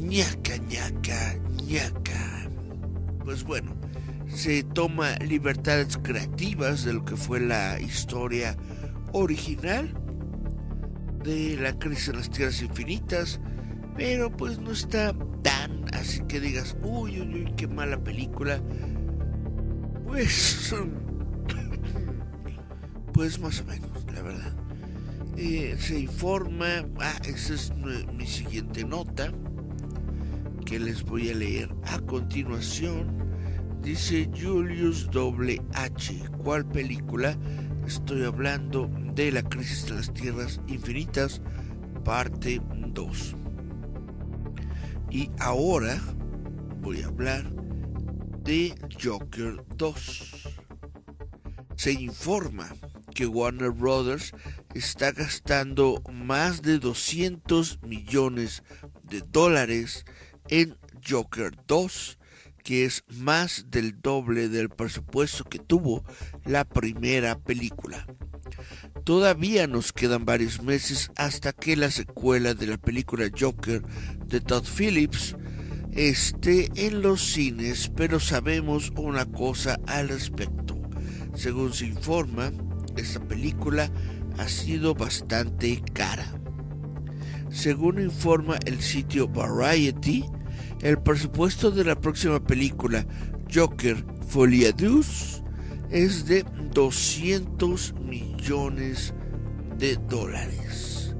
ñaca, 0.00 0.56
ñaca, 0.56 1.36
ñaca. 1.66 2.48
Pues 3.24 3.44
bueno, 3.44 3.74
se 4.26 4.62
toma 4.62 5.16
libertades 5.16 5.98
creativas 5.98 6.84
de 6.84 6.94
lo 6.94 7.04
que 7.04 7.16
fue 7.16 7.40
la 7.40 7.78
historia 7.80 8.56
original 9.12 9.94
de 11.22 11.56
la 11.56 11.78
crisis 11.78 12.08
en 12.08 12.16
las 12.16 12.30
tierras 12.30 12.62
infinitas, 12.62 13.40
pero 13.96 14.34
pues 14.34 14.58
no 14.58 14.72
está 14.72 15.14
tan 15.42 15.84
así 15.94 16.22
que 16.22 16.40
digas, 16.40 16.76
uy, 16.82 17.20
uy, 17.20 17.44
uy, 17.44 17.52
qué 17.56 17.68
mala 17.68 18.02
película. 18.02 18.60
Pues, 20.06 20.74
pues 23.12 23.38
más 23.38 23.60
o 23.60 23.64
menos, 23.64 23.90
la 24.12 24.22
verdad. 24.22 24.61
Eh, 25.36 25.76
se 25.78 25.98
informa, 25.98 26.84
ah, 27.00 27.18
esa 27.24 27.54
es 27.54 27.72
mi 28.12 28.26
siguiente 28.26 28.84
nota 28.84 29.32
que 30.66 30.78
les 30.78 31.02
voy 31.02 31.30
a 31.30 31.34
leer 31.34 31.74
a 31.84 31.98
continuación. 32.00 33.16
Dice 33.80 34.30
Julius 34.38 35.08
H. 35.72 36.22
¿Cuál 36.44 36.66
película? 36.66 37.36
Estoy 37.86 38.24
hablando 38.24 38.90
de 39.14 39.32
la 39.32 39.42
crisis 39.42 39.86
de 39.86 39.94
las 39.94 40.12
tierras 40.12 40.60
infinitas, 40.68 41.40
parte 42.04 42.60
2. 42.88 43.34
Y 45.10 45.30
ahora 45.40 45.98
voy 46.80 47.02
a 47.02 47.06
hablar 47.06 47.50
de 48.44 48.74
Joker 49.02 49.64
2. 49.76 50.48
Se 51.74 51.92
informa 51.92 52.68
que 53.14 53.26
Warner 53.26 53.70
Brothers 53.70 54.32
está 54.74 55.12
gastando 55.12 56.02
más 56.12 56.62
de 56.62 56.78
200 56.78 57.80
millones 57.82 58.62
de 59.02 59.20
dólares 59.20 60.04
en 60.48 60.76
Joker 61.06 61.52
2, 61.66 62.18
que 62.62 62.84
es 62.84 63.04
más 63.08 63.66
del 63.68 64.00
doble 64.00 64.48
del 64.48 64.70
presupuesto 64.70 65.44
que 65.44 65.58
tuvo 65.58 66.04
la 66.44 66.64
primera 66.64 67.38
película. 67.38 68.06
Todavía 69.04 69.66
nos 69.66 69.92
quedan 69.92 70.24
varios 70.24 70.62
meses 70.62 71.10
hasta 71.16 71.52
que 71.52 71.76
la 71.76 71.90
secuela 71.90 72.54
de 72.54 72.66
la 72.66 72.78
película 72.78 73.28
Joker 73.36 73.82
de 74.26 74.40
Todd 74.40 74.64
Phillips 74.64 75.36
esté 75.92 76.70
en 76.74 77.02
los 77.02 77.20
cines, 77.20 77.90
pero 77.94 78.20
sabemos 78.20 78.92
una 78.96 79.26
cosa 79.26 79.78
al 79.86 80.08
respecto. 80.08 80.80
Según 81.34 81.72
se 81.72 81.86
informa, 81.86 82.52
esta 82.96 83.20
película 83.20 83.90
ha 84.38 84.48
sido 84.48 84.94
bastante 84.94 85.82
cara. 85.92 86.26
Según 87.50 88.00
informa 88.00 88.58
el 88.66 88.80
sitio 88.80 89.28
Variety, 89.28 90.24
el 90.80 90.98
presupuesto 90.98 91.70
de 91.70 91.84
la 91.84 92.00
próxima 92.00 92.42
película 92.42 93.06
Joker 93.52 94.04
Foliadus 94.26 95.42
es 95.90 96.26
de 96.26 96.44
200 96.72 97.94
millones 98.00 99.14
de 99.78 99.96
dólares. 100.08 101.14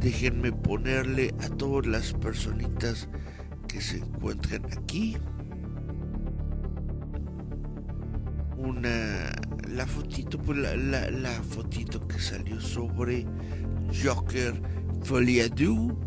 Déjenme 0.00 0.50
ponerle 0.50 1.34
a 1.40 1.48
todas 1.48 1.86
las 1.86 2.12
personitas 2.14 3.08
que 3.68 3.80
se 3.80 3.98
encuentran 3.98 4.64
aquí 4.76 5.16
una 8.60 9.32
la 9.68 9.86
fotito 9.86 10.38
pues 10.38 10.58
la, 10.58 11.10
la, 11.10 11.42
fotito 11.42 12.06
que 12.06 12.18
salió 12.18 12.60
sobre 12.60 13.26
Joker 14.02 14.60
Foliadu 15.02 15.98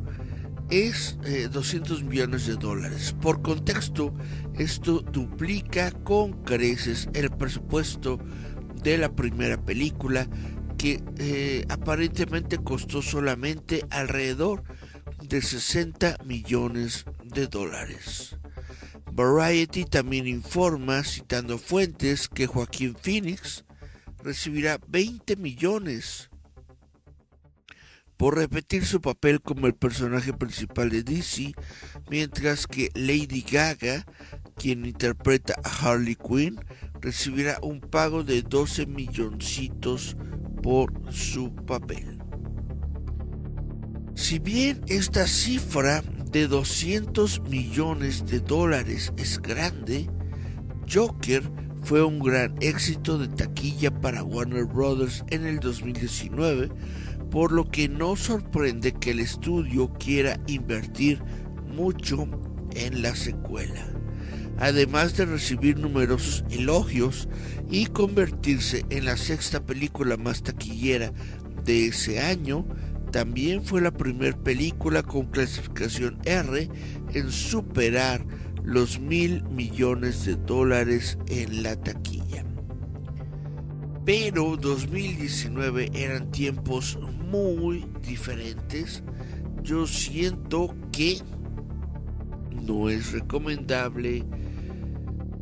es 0.70 1.18
200 1.52 2.02
eh, 2.02 2.04
millones 2.04 2.48
de 2.48 2.56
dólares. 2.56 3.16
Por 3.22 3.42
contexto, 3.42 4.14
esto 4.56 5.02
duplica 5.02 5.92
con 5.92 6.44
creces 6.44 7.10
el 7.14 7.30
presupuesto 7.30 8.20
de 8.82 8.98
la 8.98 9.14
primera 9.14 9.58
película 9.58 10.28
que 10.78 11.04
eh, 11.18 11.66
aparentemente 11.70 12.58
costó 12.58 13.02
solamente 13.02 13.86
alrededor 13.90 14.64
de 15.22 15.42
60 15.42 16.18
millones 16.26 17.06
de 17.24 17.48
dólares. 17.48 18.38
Variety 19.16 19.86
también 19.86 20.28
informa, 20.28 21.04
citando 21.04 21.60
fuentes, 21.60 22.28
que 22.28 22.48
Joaquín 22.48 22.96
Phoenix 23.00 23.64
recibirá 24.24 24.80
20 24.88 25.36
millones 25.36 26.32
por 28.18 28.38
repetir 28.38 28.86
su 28.86 29.02
papel 29.02 29.40
como 29.40 29.68
el 29.68 29.76
personaje 29.76 30.34
principal 30.34 30.90
de 30.90 31.04
DC, 31.04 31.54
mientras 32.10 32.66
que 32.66 32.90
Lady 32.96 33.44
Gaga, 33.44 34.04
quien 34.56 34.84
interpreta 34.88 35.54
a 35.64 35.70
Harley 35.70 36.16
Quinn, 36.16 36.60
recibirá 37.00 37.60
un 37.62 37.82
pago 37.82 38.24
de 38.24 38.42
12 38.42 38.88
milloncitos 38.88 40.18
por 40.64 40.92
su 41.14 41.54
papel. 41.54 42.18
Si 44.16 44.40
bien 44.40 44.82
esta 44.88 45.28
cifra 45.28 46.04
de 46.34 46.48
200 46.48 47.42
millones 47.44 48.26
de 48.26 48.40
dólares 48.40 49.14
es 49.18 49.40
grande, 49.40 50.10
Joker 50.92 51.44
fue 51.84 52.04
un 52.04 52.18
gran 52.18 52.56
éxito 52.60 53.20
de 53.20 53.28
taquilla 53.28 53.92
para 54.02 54.24
Warner 54.24 54.66
Brothers 54.66 55.24
en 55.30 55.46
el 55.46 55.60
2019, 55.60 56.72
por 57.30 57.52
lo 57.52 57.70
que 57.70 57.88
no 57.88 58.16
sorprende 58.16 58.94
que 58.94 59.12
el 59.12 59.20
estudio 59.20 59.94
quiera 59.94 60.40
invertir 60.48 61.22
mucho 61.68 62.28
en 62.76 63.04
la 63.04 63.16
secuela. 63.16 63.86
Además 64.58 65.16
de 65.16 65.26
recibir 65.26 65.78
numerosos 65.78 66.44
elogios 66.50 67.30
y 67.70 67.86
convertirse 67.86 68.86
en 68.90 69.06
la 69.06 69.18
sexta 69.18 69.64
película 69.64 70.18
más 70.18 70.42
taquillera 70.42 71.14
de 71.64 71.88
ese 71.88 72.20
año, 72.20 72.66
también 73.14 73.64
fue 73.64 73.80
la 73.80 73.92
primera 73.92 74.36
película 74.36 75.04
con 75.04 75.28
clasificación 75.28 76.18
R 76.26 76.68
en 77.14 77.32
superar 77.32 78.26
los 78.64 79.00
mil 79.00 79.44
millones 79.44 80.26
de 80.26 80.36
dólares 80.36 81.20
en 81.28 81.62
la 81.62 81.76
taquilla. 81.76 82.44
Pero 84.04 84.58
2019 84.58 85.92
eran 85.94 86.32
tiempos 86.32 86.98
muy 87.30 87.86
diferentes. 88.02 89.04
Yo 89.62 89.86
siento 89.86 90.74
que 90.92 91.20
no 92.64 92.90
es 92.90 93.12
recomendable 93.12 94.26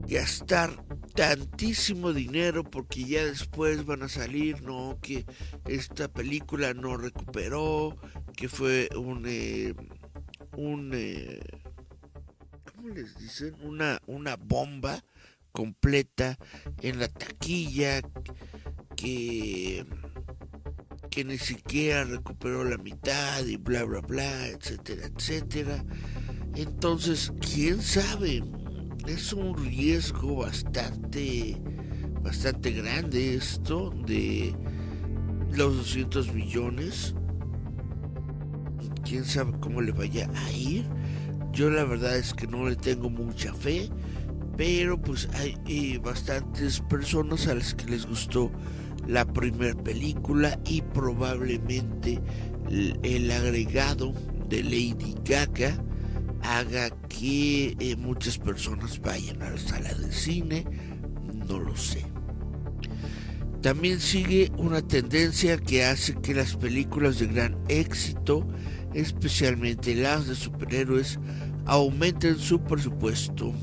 gastar 0.10 0.72
tantísimo 1.14 2.14
dinero 2.14 2.64
porque 2.64 3.06
ya 3.06 3.26
después 3.26 3.86
van 3.86 4.04
a 4.04 4.10
salir, 4.10 4.62
no, 4.64 4.98
que 5.02 5.26
esta 5.66 6.08
película 6.08 6.74
no 6.74 6.98
recuperó, 6.98 7.98
que 8.36 8.50
fue 8.50 8.90
un, 8.96 9.24
eh, 9.28 9.74
un, 10.58 10.92
eh, 10.94 11.42
¿cómo 12.74 12.90
les 12.90 13.18
dicen? 13.18 13.56
Una, 13.62 14.00
una 14.08 14.36
bomba 14.36 15.04
completa 15.52 16.38
en 16.82 17.00
la 17.00 17.08
taquilla, 17.08 18.02
que 18.96 19.86
que 21.12 21.26
ni 21.26 21.38
siquiera 21.38 22.06
recuperó 22.06 22.64
la 22.64 22.78
mitad 22.78 23.46
y 23.46 23.58
bla 23.58 23.84
bla 23.84 24.00
bla, 24.00 24.48
etcétera, 24.48 25.08
etcétera. 25.08 25.84
Entonces, 26.56 27.34
quién 27.42 27.82
sabe, 27.82 28.42
es 29.08 29.34
un 29.34 29.56
riesgo 29.56 30.38
bastante, 30.38 31.58
bastante 32.22 32.72
grande 32.72 33.36
esto 33.36 33.92
de 34.06 34.56
los 35.54 35.78
200 35.78 36.34
millones. 36.34 37.16
Quién 39.04 39.26
sabe 39.26 39.54
cómo 39.60 39.82
le 39.82 39.92
vaya 39.92 40.30
a 40.34 40.52
ir. 40.52 40.86
Yo 41.52 41.70
la 41.70 41.84
verdad 41.84 42.18
es 42.18 42.34
que 42.34 42.48
no 42.48 42.70
le 42.70 42.76
tengo 42.76 43.10
mucha 43.10 43.54
fe, 43.54 43.90
pero 44.56 45.02
pues 45.02 45.28
hay 45.34 45.58
eh, 45.68 46.00
bastantes 46.02 46.80
personas 46.82 47.48
a 47.48 47.56
las 47.56 47.74
que 47.74 47.90
les 47.90 48.06
gustó 48.06 48.52
la 49.08 49.26
primera 49.26 49.76
película 49.76 50.60
y 50.66 50.82
probablemente 50.82 52.22
el, 52.70 53.32
agregado 53.32 54.14
de 54.48 54.64
Lady 54.64 55.16
Gaga 55.26 55.76
haga 56.44 56.90
que 57.08 57.76
eh, 57.80 57.96
muchas 57.96 58.38
personas 58.38 59.00
vayan 59.02 59.42
a 59.42 59.52
la 59.52 59.58
sala 59.58 59.94
de 59.94 60.12
cine, 60.12 60.66
no 61.48 61.60
lo 61.60 61.76
sé. 61.76 62.06
También 63.62 64.00
sigue 64.00 64.52
una 64.58 64.82
tendencia 64.82 65.58
que 65.58 65.86
hace 65.86 66.16
que 66.16 66.34
las 66.34 66.56
películas 66.56 67.20
de 67.20 67.28
gran 67.28 67.58
éxito, 67.68 68.48
especialmente 68.94 69.96
las 69.96 70.28
de 70.28 70.36
superhéroes, 70.36 71.20
aumenten 71.66 72.40
su 72.40 72.60
presupuesto. 72.64 73.54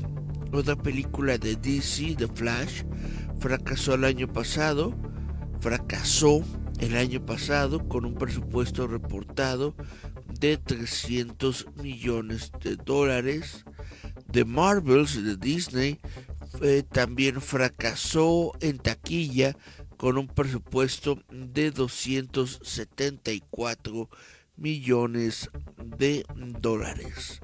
Otra 0.53 0.77
película 0.77 1.37
de 1.37 1.57
DC, 1.57 2.15
The 2.17 2.27
Flash, 2.27 2.83
fracasó 3.39 3.95
el 3.95 4.05
año 4.05 4.31
pasado, 4.31 4.93
fracasó 5.59 6.43
el 6.79 6.95
año 6.95 7.25
pasado 7.25 7.87
con 7.89 8.05
un 8.05 8.15
presupuesto 8.15 8.87
reportado 8.87 9.75
de 10.39 10.57
300 10.57 11.65
millones 11.81 12.51
de 12.63 12.75
dólares. 12.75 13.65
The 14.31 14.45
Marvels 14.45 15.23
de 15.23 15.37
Disney 15.37 15.99
eh, 16.61 16.83
también 16.89 17.41
fracasó 17.41 18.53
en 18.59 18.77
taquilla 18.77 19.57
con 19.97 20.17
un 20.17 20.27
presupuesto 20.27 21.23
de 21.29 21.71
274 21.71 24.09
millones 24.55 25.49
de 25.97 26.23
dólares. 26.61 27.41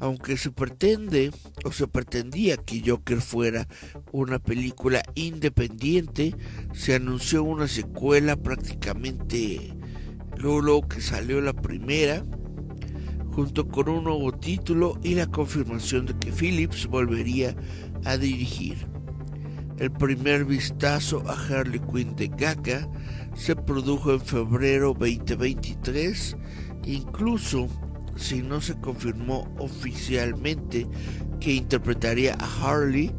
Aunque 0.00 0.36
se 0.36 0.50
pretende 0.50 1.30
o 1.64 1.70
se 1.70 1.86
pretendía 1.86 2.56
que 2.56 2.82
Joker 2.84 3.20
fuera 3.20 3.68
una 4.10 4.40
película 4.40 5.04
independiente, 5.14 6.34
se 6.74 6.96
anunció 6.96 7.44
una 7.44 7.68
secuela 7.68 8.34
prácticamente 8.36 9.76
luego 10.42 10.88
que 10.88 11.00
salió 11.00 11.40
la 11.40 11.52
primera, 11.52 12.24
junto 13.32 13.68
con 13.68 13.88
un 13.88 14.04
nuevo 14.04 14.32
título 14.32 14.98
y 15.02 15.14
la 15.14 15.26
confirmación 15.26 16.06
de 16.06 16.18
que 16.18 16.32
Phillips 16.32 16.86
volvería 16.86 17.54
a 18.04 18.16
dirigir. 18.16 18.86
El 19.78 19.90
primer 19.90 20.44
vistazo 20.44 21.22
a 21.28 21.32
Harley 21.32 21.80
Quinn 21.80 22.14
de 22.14 22.28
Gaga 22.28 22.88
se 23.34 23.56
produjo 23.56 24.12
en 24.12 24.20
febrero 24.20 24.94
2023, 24.98 26.36
incluso 26.84 27.68
si 28.16 28.42
no 28.42 28.60
se 28.60 28.74
confirmó 28.80 29.52
oficialmente 29.58 30.86
que 31.40 31.54
interpretaría 31.54 32.36
a 32.38 32.70
Harley 32.70 33.12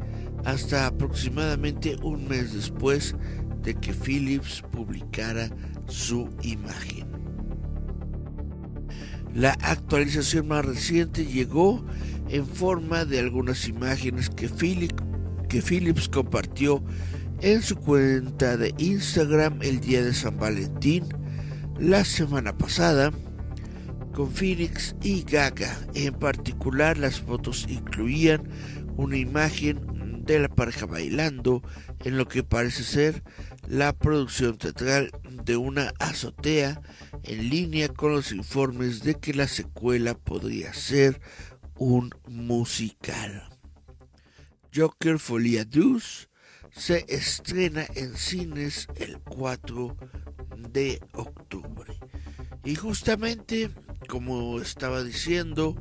hasta 0.45 0.87
aproximadamente 0.87 1.97
un 2.03 2.27
mes 2.27 2.53
después 2.53 3.15
de 3.63 3.73
que 3.75 3.93
Phillips 3.93 4.61
publicara 4.71 5.49
su 5.87 6.29
imagen. 6.43 7.12
La 9.33 9.53
actualización 9.61 10.47
más 10.47 10.63
reciente 10.63 11.25
llegó 11.25 11.83
en 12.29 12.45
forma 12.45 13.05
de 13.05 13.19
algunas 13.19 13.67
imágenes 13.67 14.29
que 14.29 14.47
Phillips 14.47 14.95
que 15.53 15.61
Phillips 15.61 16.09
compartió 16.09 16.83
en 17.41 17.61
su 17.61 17.75
cuenta 17.75 18.57
de 18.57 18.73
Instagram 18.79 19.59
el 19.61 19.79
día 19.81 20.03
de 20.03 20.13
San 20.13 20.39
Valentín 20.39 21.05
la 21.77 22.05
semana 22.05 22.57
pasada 22.57 23.11
con 24.13 24.31
Phoenix 24.31 24.95
y 25.03 25.21
Gaga. 25.21 25.77
En 25.93 26.15
particular 26.15 26.97
las 26.97 27.21
fotos 27.21 27.67
incluían 27.69 28.49
una 28.97 29.17
imagen 29.17 30.23
de 30.25 30.39
la 30.39 30.47
pareja 30.47 30.87
bailando 30.87 31.61
en 32.03 32.17
lo 32.17 32.27
que 32.27 32.43
parece 32.43 32.83
ser 32.83 33.21
la 33.67 33.93
producción 33.93 34.57
teatral 34.57 35.11
de 35.45 35.57
una 35.57 35.93
azotea 35.99 36.81
en 37.23 37.49
línea 37.49 37.89
con 37.89 38.13
los 38.13 38.31
informes 38.31 39.03
de 39.03 39.15
que 39.15 39.33
la 39.33 39.47
secuela 39.47 40.13
podría 40.13 40.73
ser 40.73 41.21
un 41.77 42.11
musical. 42.27 43.49
Joker 44.75 45.19
Folia 45.19 45.65
2 45.65 46.29
se 46.71 47.05
estrena 47.07 47.85
en 47.95 48.17
cines 48.17 48.87
el 48.95 49.19
4 49.19 49.95
de 50.71 50.99
octubre. 51.13 51.99
Y 52.63 52.75
justamente, 52.75 53.69
como 54.07 54.59
estaba 54.59 55.03
diciendo, 55.03 55.75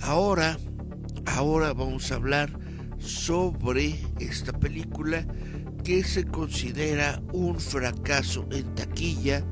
ahora, 0.00 0.58
ahora 1.26 1.72
vamos 1.72 2.12
a 2.12 2.16
hablar 2.16 2.58
sobre 2.98 3.98
esta 4.20 4.52
película 4.52 5.26
que 5.88 6.04
se 6.04 6.26
considera 6.26 7.22
un 7.32 7.58
fracaso 7.58 8.46
en 8.50 8.74
taquilla 8.74 9.42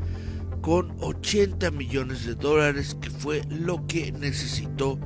con 0.60 0.94
80 1.00 1.70
millones 1.70 2.26
de 2.26 2.34
dólares 2.34 2.94
que 3.00 3.08
fue 3.08 3.40
lo 3.48 3.86
que 3.86 4.12
necesitó 4.12 4.98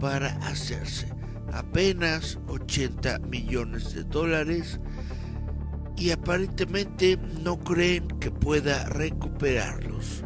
para 0.00 0.30
hacerse 0.38 1.06
apenas 1.52 2.40
80 2.48 3.20
millones 3.20 3.94
de 3.94 4.02
dólares 4.02 4.80
y 5.96 6.10
aparentemente 6.10 7.16
no 7.44 7.60
creen 7.60 8.08
que 8.18 8.32
pueda 8.32 8.84
recuperarlos. 8.86 10.24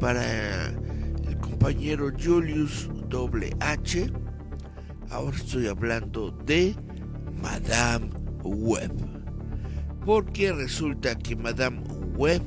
Para 0.00 0.66
el 0.66 1.38
compañero 1.40 2.10
Julius 2.20 2.90
H, 3.60 4.12
ahora 5.10 5.36
estoy 5.36 5.68
hablando 5.68 6.32
de 6.44 6.74
Madame 7.40 8.10
Web. 8.42 9.15
Porque 10.06 10.52
resulta 10.52 11.18
que 11.18 11.34
Madame 11.34 11.80
Web 12.16 12.40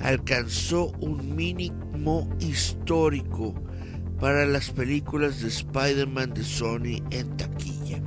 alcanzó 0.00 0.92
un 1.00 1.34
mínimo 1.34 2.30
histórico 2.38 3.52
para 4.20 4.46
las 4.46 4.70
películas 4.70 5.40
de 5.42 5.48
Spider-Man 5.48 6.34
de 6.34 6.44
Sony 6.44 7.02
en 7.10 7.36
taquilla. 7.36 8.00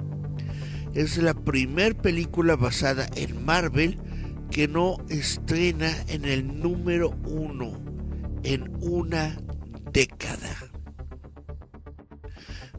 Es 0.93 1.17
la 1.17 1.33
primera 1.33 1.93
película 2.01 2.55
basada 2.55 3.07
en 3.15 3.43
Marvel 3.43 3.99
que 4.49 4.69
no 4.69 4.97
estrena 5.09 5.91
en 6.07 6.23
el 6.23 6.61
número 6.61 7.09
uno 7.25 7.73
en 8.43 8.71
una 8.81 9.37
década. 9.91 10.62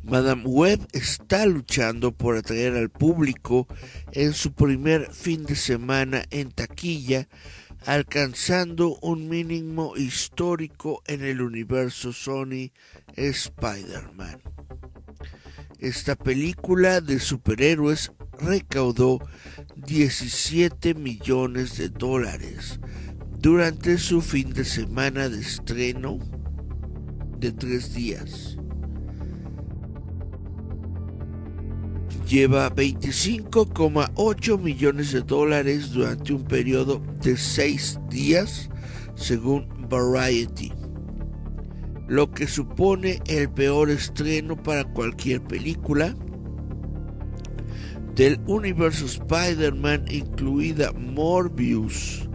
Madame 0.04 0.42
Web 0.44 0.86
está 0.92 1.46
luchando 1.46 2.12
por 2.12 2.36
atraer 2.36 2.76
al 2.76 2.90
público 2.90 3.66
en 4.12 4.34
su 4.34 4.52
primer 4.52 5.10
fin 5.12 5.44
de 5.46 5.56
semana 5.56 6.24
en 6.30 6.50
taquilla 6.50 7.26
alcanzando 7.86 8.98
un 9.00 9.28
mínimo 9.28 9.96
histórico 9.96 11.02
en 11.06 11.24
el 11.24 11.40
universo 11.40 12.12
Sony 12.12 12.70
Spider-Man. 13.16 14.40
Esta 15.78 16.16
película 16.16 17.00
de 17.00 17.18
superhéroes 17.18 18.12
recaudó 18.38 19.20
17 19.76 20.94
millones 20.94 21.76
de 21.76 21.88
dólares 21.88 22.80
durante 23.38 23.98
su 23.98 24.22
fin 24.22 24.52
de 24.52 24.64
semana 24.64 25.28
de 25.28 25.40
estreno 25.40 26.18
de 27.38 27.52
tres 27.52 27.92
días. 27.94 28.56
Lleva 32.29 32.74
25,8 32.74 34.59
millones 34.59 35.12
de 35.12 35.22
dólares 35.22 35.92
durante 35.92 36.33
un 36.33 36.44
periodo 36.44 37.00
de 37.22 37.37
6 37.37 38.00
días, 38.11 38.70
según 39.14 39.68
Variety, 39.88 40.72
lo 42.09 42.31
que 42.31 42.46
supone 42.46 43.20
el 43.27 43.50
peor 43.50 43.90
estreno 43.90 44.57
para 44.57 44.85
cualquier 44.85 45.42
película 45.42 46.14
del 48.14 48.40
universo 48.46 49.07
Spider-Man, 49.07 50.05
incluida 50.11 50.92
Morbius. 50.92 52.29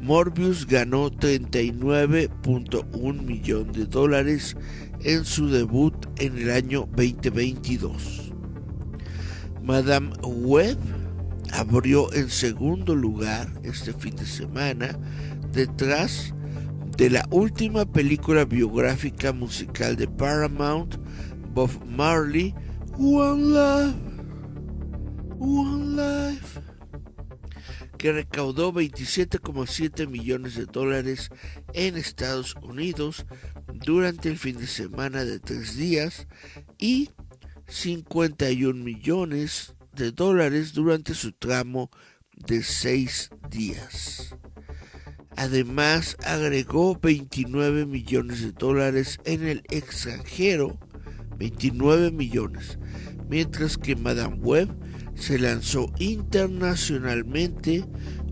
Morbius 0.00 0.66
ganó 0.66 1.10
39.1 1.10 3.22
millones 3.22 3.76
de 3.76 3.86
dólares 3.86 4.56
en 5.04 5.24
su 5.24 5.48
debut 5.48 5.94
en 6.18 6.38
el 6.38 6.50
año 6.50 6.88
2022. 6.96 8.21
Madame 9.62 10.12
Web 10.22 10.78
abrió 11.52 12.12
en 12.12 12.28
segundo 12.30 12.94
lugar 12.94 13.48
este 13.62 13.92
fin 13.92 14.16
de 14.16 14.26
semana 14.26 14.98
detrás 15.52 16.34
de 16.96 17.10
la 17.10 17.26
última 17.30 17.84
película 17.84 18.44
biográfica 18.44 19.32
musical 19.32 19.96
de 19.96 20.08
Paramount, 20.08 20.96
Bob 21.54 21.70
Marley, 21.86 22.54
One 22.98 23.42
Love, 23.50 23.94
One 25.38 25.96
Life, 25.96 26.60
que 27.98 28.12
recaudó 28.12 28.72
27,7 28.72 30.08
millones 30.08 30.56
de 30.56 30.66
dólares 30.66 31.30
en 31.72 31.96
Estados 31.96 32.56
Unidos 32.62 33.26
durante 33.84 34.28
el 34.28 34.38
fin 34.38 34.58
de 34.58 34.66
semana 34.66 35.24
de 35.24 35.38
tres 35.38 35.76
días 35.76 36.26
y 36.78 37.10
51 37.72 38.84
millones 38.84 39.74
de 39.94 40.12
dólares 40.12 40.74
durante 40.74 41.14
su 41.14 41.32
tramo 41.32 41.90
de 42.36 42.62
seis 42.62 43.30
días. 43.50 44.36
Además, 45.36 46.16
agregó 46.24 46.96
29 47.00 47.86
millones 47.86 48.42
de 48.42 48.52
dólares 48.52 49.18
en 49.24 49.48
el 49.48 49.62
extranjero, 49.70 50.78
29 51.38 52.10
millones, 52.10 52.78
mientras 53.30 53.78
que 53.78 53.96
Madame 53.96 54.36
Web 54.36 54.68
se 55.14 55.38
lanzó 55.38 55.90
internacionalmente 55.98 57.86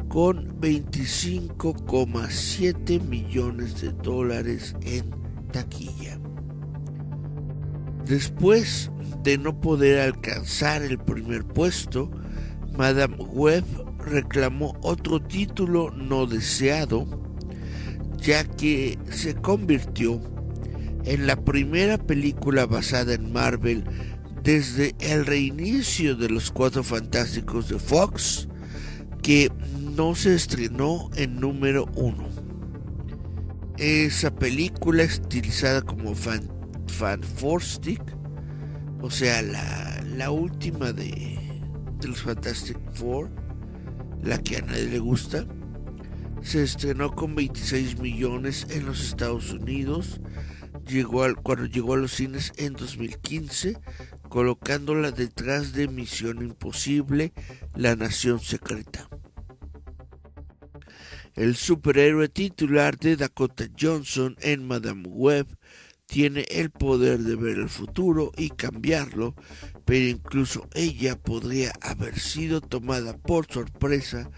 con 0.08 0.60
25,7 0.60 3.00
millones 3.00 3.80
de 3.80 3.92
dólares 3.92 4.76
en 4.82 5.10
taquilla. 5.50 6.20
Después 8.04 8.90
de 9.22 9.38
no 9.38 9.60
poder 9.60 10.00
alcanzar 10.00 10.82
el 10.82 10.98
primer 10.98 11.44
puesto, 11.44 12.10
Madame 12.76 13.16
Web 13.16 13.64
reclamó 13.98 14.76
otro 14.82 15.20
título 15.20 15.90
no 15.90 16.26
deseado, 16.26 17.06
ya 18.18 18.44
que 18.44 18.98
se 19.10 19.34
convirtió 19.34 20.20
en 21.04 21.26
la 21.26 21.36
primera 21.36 21.98
película 21.98 22.66
basada 22.66 23.14
en 23.14 23.32
Marvel 23.32 23.84
desde 24.42 24.94
el 25.00 25.26
reinicio 25.26 26.16
de 26.16 26.28
los 26.28 26.50
Cuatro 26.50 26.82
Fantásticos 26.82 27.68
de 27.68 27.78
Fox 27.78 28.48
que 29.22 29.50
no 29.94 30.14
se 30.14 30.34
estrenó 30.34 31.10
en 31.16 31.40
número 31.40 31.86
uno. 31.94 32.28
Esa 33.76 34.34
película 34.34 35.02
estilizada 35.02 35.82
como 35.82 36.14
fan 36.14 36.48
o 39.02 39.10
sea, 39.10 39.42
la, 39.42 40.02
la 40.16 40.30
última 40.30 40.92
de, 40.92 41.38
los 42.06 42.22
Fantastic 42.22 42.78
Four, 42.92 43.30
la 44.22 44.38
que 44.42 44.56
a 44.56 44.62
nadie 44.62 44.86
le 44.86 44.98
gusta, 44.98 45.46
se 46.42 46.62
estrenó 46.62 47.14
con 47.14 47.34
26 47.34 47.98
millones 47.98 48.66
en 48.70 48.86
los 48.86 49.02
Estados 49.02 49.52
Unidos, 49.52 50.20
llegó 50.86 51.22
al, 51.22 51.36
cuando 51.36 51.66
llegó 51.66 51.94
a 51.94 51.98
los 51.98 52.12
cines 52.12 52.52
en 52.56 52.74
2015, 52.74 53.78
colocándola 54.28 55.10
detrás 55.10 55.72
de 55.72 55.88
Misión 55.88 56.42
Imposible, 56.42 57.32
La 57.74 57.96
Nación 57.96 58.40
Secreta. 58.40 59.08
El 61.34 61.56
superhéroe 61.56 62.28
titular 62.28 62.98
de 62.98 63.16
Dakota 63.16 63.64
Johnson 63.78 64.36
en 64.40 64.66
Madame 64.66 65.08
Web 65.08 65.46
tiene 66.10 66.44
el 66.50 66.70
poder 66.70 67.20
de 67.20 67.36
ver 67.36 67.58
el 67.58 67.68
futuro 67.68 68.32
y 68.36 68.50
cambiarlo, 68.50 69.36
pero 69.84 70.06
incluso 70.06 70.68
ella 70.74 71.16
podría 71.16 71.72
haber 71.80 72.18
sido 72.18 72.60
tomada 72.60 73.16
por 73.16 73.46
sorpresa 73.46 74.28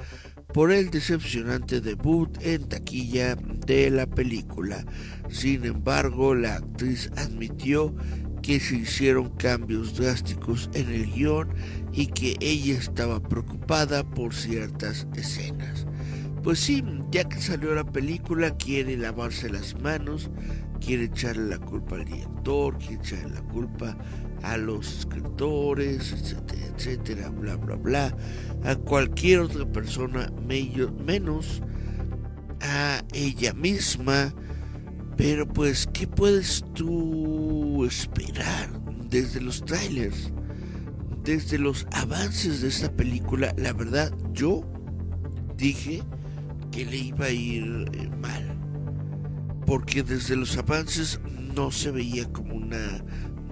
por 0.52 0.70
el 0.70 0.90
decepcionante 0.90 1.80
debut 1.80 2.36
en 2.42 2.68
taquilla 2.68 3.36
de 3.36 3.88
la 3.88 4.06
película. 4.06 4.84
Sin 5.30 5.64
embargo, 5.64 6.34
la 6.34 6.56
actriz 6.56 7.10
admitió 7.16 7.94
que 8.42 8.60
se 8.60 8.76
hicieron 8.76 9.30
cambios 9.36 9.96
drásticos 9.96 10.68
en 10.74 10.90
el 10.90 11.10
guion 11.10 11.54
y 11.94 12.08
que 12.08 12.36
ella 12.40 12.74
estaba 12.74 13.22
preocupada 13.22 14.04
por 14.04 14.34
ciertas 14.34 15.06
escenas. 15.14 15.86
Pues 16.42 16.58
sí, 16.58 16.84
ya 17.12 17.24
que 17.24 17.40
salió 17.40 17.74
la 17.74 17.84
película, 17.84 18.56
quiere 18.56 18.96
lavarse 18.96 19.48
las 19.48 19.80
manos, 19.80 20.28
quiere 20.84 21.04
echarle 21.04 21.48
la 21.48 21.58
culpa 21.58 21.96
al 21.96 22.04
director, 22.04 22.76
quiere 22.78 22.94
echarle 22.94 23.34
la 23.34 23.42
culpa 23.42 23.96
a 24.42 24.56
los 24.56 24.98
escritores, 24.98 26.12
etcétera, 26.12 26.66
etcétera, 26.76 27.28
bla, 27.30 27.56
bla, 27.56 27.76
bla, 27.76 28.16
a 28.64 28.74
cualquier 28.76 29.40
otra 29.40 29.64
persona 29.70 30.30
menos 30.46 31.62
a 32.60 33.02
ella 33.12 33.52
misma. 33.54 34.34
Pero 35.16 35.46
pues, 35.46 35.86
¿qué 35.92 36.06
puedes 36.06 36.64
tú 36.74 37.84
esperar 37.84 38.70
desde 39.08 39.40
los 39.40 39.64
trailers? 39.64 40.32
Desde 41.22 41.58
los 41.58 41.86
avances 41.92 42.62
de 42.62 42.68
esta 42.68 42.90
película, 42.90 43.54
la 43.56 43.72
verdad, 43.72 44.12
yo 44.32 44.62
dije 45.56 46.02
que 46.72 46.84
le 46.84 46.96
iba 46.96 47.26
a 47.26 47.30
ir 47.30 47.84
eh, 47.92 48.08
mal 48.20 48.51
porque 49.72 50.02
desde 50.02 50.36
los 50.36 50.58
avances 50.58 51.18
no 51.54 51.70
se 51.70 51.90
veía 51.90 52.30
como 52.30 52.56
una 52.56 53.02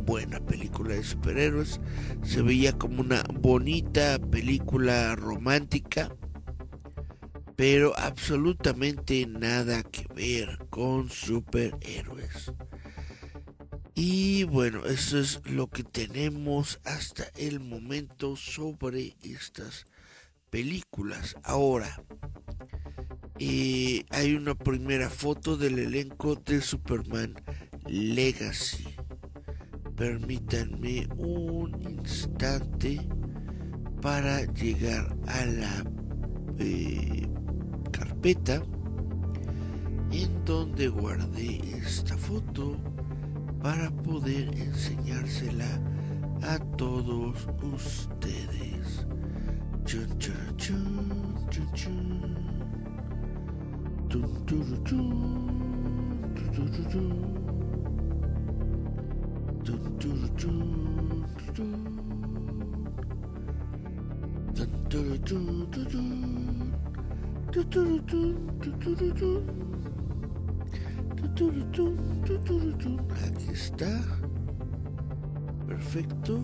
buena 0.04 0.38
película 0.38 0.94
de 0.94 1.02
superhéroes, 1.02 1.80
se 2.22 2.42
veía 2.42 2.74
como 2.74 3.00
una 3.00 3.24
bonita 3.40 4.18
película 4.18 5.16
romántica, 5.16 6.14
pero 7.56 7.98
absolutamente 7.98 9.26
nada 9.26 9.82
que 9.82 10.06
ver 10.14 10.58
con 10.68 11.08
superhéroes. 11.08 12.52
Y 13.94 14.44
bueno, 14.44 14.84
eso 14.84 15.18
es 15.18 15.40
lo 15.46 15.68
que 15.68 15.84
tenemos 15.84 16.80
hasta 16.84 17.30
el 17.38 17.60
momento 17.60 18.36
sobre 18.36 19.16
estas 19.22 19.86
películas. 20.50 21.34
Ahora, 21.44 22.04
hay 24.10 24.34
una 24.34 24.54
primera 24.54 25.08
foto 25.08 25.56
del 25.56 25.78
elenco 25.78 26.34
de 26.34 26.60
Superman 26.60 27.34
Legacy. 27.86 28.84
Permítanme 29.96 31.08
un 31.16 31.74
instante 31.80 33.00
para 34.02 34.44
llegar 34.52 35.16
a 35.26 35.46
la 35.46 35.84
eh, 36.58 37.26
carpeta 37.90 38.62
en 40.12 40.44
donde 40.44 40.88
guardé 40.88 41.62
esta 41.78 42.18
foto 42.18 42.76
para 43.62 43.90
poder 43.90 44.54
enseñársela 44.54 45.80
a 46.42 46.58
todos 46.76 47.48
ustedes. 47.62 49.06
Aquí 73.24 73.50
está. 73.52 74.02
Perfecto. 75.68 76.40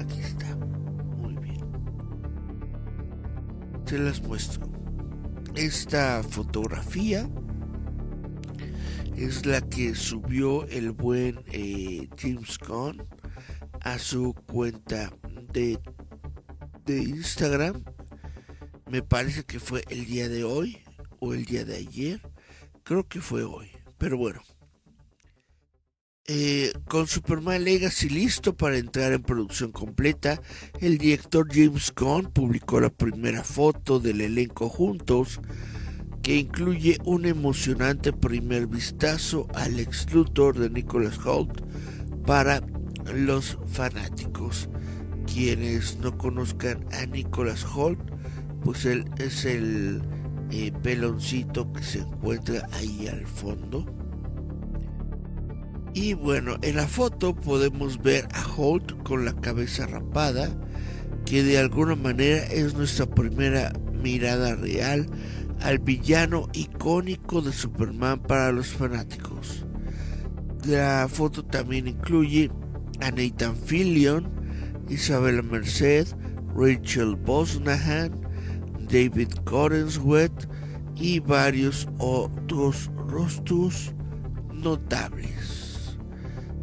Aquí 0.00 0.20
está. 0.20 0.56
Muy 1.16 1.36
bien. 1.36 1.60
Se 3.84 3.98
las 3.98 4.22
muestro. 4.22 4.75
Esta 5.56 6.22
fotografía 6.22 7.26
es 9.16 9.46
la 9.46 9.62
que 9.62 9.94
subió 9.94 10.66
el 10.68 10.90
buen 10.90 11.40
eh, 11.50 12.10
James 12.18 12.58
Gunn 12.58 13.02
a 13.80 13.98
su 13.98 14.34
cuenta 14.52 15.10
de, 15.54 15.78
de 16.84 16.98
Instagram. 16.98 17.82
Me 18.90 19.00
parece 19.00 19.44
que 19.44 19.58
fue 19.58 19.82
el 19.88 20.04
día 20.04 20.28
de 20.28 20.44
hoy 20.44 20.82
o 21.20 21.32
el 21.32 21.46
día 21.46 21.64
de 21.64 21.76
ayer. 21.76 22.20
Creo 22.82 23.08
que 23.08 23.22
fue 23.22 23.42
hoy. 23.44 23.70
Pero 23.96 24.18
bueno, 24.18 24.42
eh, 26.28 26.72
con 26.88 27.06
Superman 27.06 27.62
Legacy 27.64 28.08
listo 28.08 28.56
para 28.56 28.78
entrar 28.78 29.12
en 29.12 29.22
producción 29.22 29.70
completa, 29.70 30.40
el 30.80 30.98
director 30.98 31.46
James 31.50 31.92
Gunn 31.96 32.32
publicó 32.32 32.80
la 32.80 32.90
primera 32.90 33.44
foto 33.44 34.00
del 34.00 34.20
elenco 34.20 34.68
juntos, 34.68 35.40
que 36.22 36.36
incluye 36.36 36.98
un 37.04 37.26
emocionante 37.26 38.12
primer 38.12 38.66
vistazo 38.66 39.46
al 39.54 39.78
ex 39.78 40.06
de 40.06 40.70
Nicholas 40.70 41.24
Holt 41.24 41.60
para 42.26 42.60
los 43.14 43.58
fanáticos. 43.66 44.68
Quienes 45.32 45.98
no 45.98 46.18
conozcan 46.18 46.84
a 46.92 47.06
Nicholas 47.06 47.64
Holt, 47.64 48.00
pues 48.64 48.84
él 48.84 49.04
es 49.18 49.44
el 49.44 50.02
eh, 50.50 50.72
peloncito 50.82 51.72
que 51.72 51.84
se 51.84 52.00
encuentra 52.00 52.68
ahí 52.72 53.06
al 53.06 53.26
fondo. 53.26 53.86
Y 55.96 56.12
bueno, 56.12 56.58
en 56.60 56.76
la 56.76 56.86
foto 56.86 57.34
podemos 57.34 58.02
ver 58.02 58.28
a 58.34 58.46
Holt 58.54 59.02
con 59.02 59.24
la 59.24 59.32
cabeza 59.32 59.86
rapada, 59.86 60.54
que 61.24 61.42
de 61.42 61.56
alguna 61.56 61.94
manera 61.94 62.44
es 62.48 62.74
nuestra 62.74 63.06
primera 63.06 63.72
mirada 64.02 64.56
real 64.56 65.06
al 65.62 65.78
villano 65.78 66.50
icónico 66.52 67.40
de 67.40 67.50
Superman 67.50 68.20
para 68.20 68.52
los 68.52 68.66
fanáticos. 68.66 69.64
La 70.66 71.08
foto 71.10 71.42
también 71.42 71.88
incluye 71.88 72.50
a 73.00 73.10
Nathan 73.10 73.56
Fillion, 73.56 74.28
Isabella 74.90 75.40
Merced, 75.40 76.08
Rachel 76.54 77.16
Bosnahan, 77.16 78.20
David 78.90 79.30
Corenswet 79.46 80.46
y 80.94 81.20
varios 81.20 81.88
otros 81.96 82.90
rostros 83.08 83.94
notables. 84.52 85.65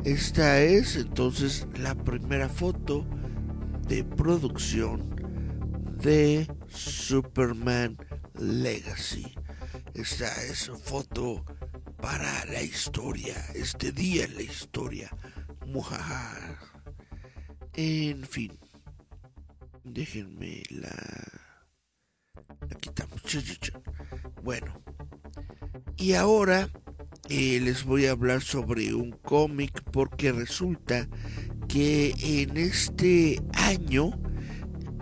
Esta 0.05 0.61
es 0.61 0.97
entonces 0.97 1.65
la 1.79 1.95
primera 1.95 2.49
foto 2.49 3.05
de 3.87 4.03
producción 4.03 5.15
de 6.01 6.45
Superman 6.67 7.97
Legacy. 8.37 9.33
Esta 9.93 10.27
es 10.43 10.69
foto 10.83 11.45
para 12.01 12.43
la 12.47 12.61
historia, 12.61 13.33
este 13.55 13.93
día 13.93 14.25
en 14.25 14.35
la 14.35 14.41
historia. 14.41 15.09
En 17.73 18.23
fin, 18.25 18.59
déjenme 19.85 20.63
la, 20.69 20.91
la 22.69 22.75
quitamos. 22.81 23.21
Bueno, 24.43 24.81
y 25.95 26.13
ahora 26.15 26.69
eh, 27.29 27.59
les 27.61 27.85
voy 27.85 28.05
a 28.05 28.11
hablar 28.11 28.41
sobre 28.41 28.93
un 28.93 29.11
cómic 29.11 29.81
porque 29.91 30.31
resulta 30.31 31.07
que 31.67 32.13
en 32.21 32.57
este 32.57 33.41
año 33.53 34.11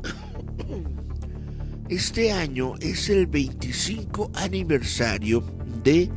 este 1.89 2.31
año 2.31 2.75
es 2.79 3.09
el 3.09 3.27
25 3.27 4.31
aniversario 4.35 5.43
de 5.83 6.09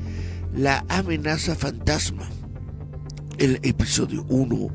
La 0.54 0.84
amenaza 0.88 1.54
fantasma, 1.54 2.28
el 3.38 3.58
episodio 3.62 4.24
1 4.28 4.68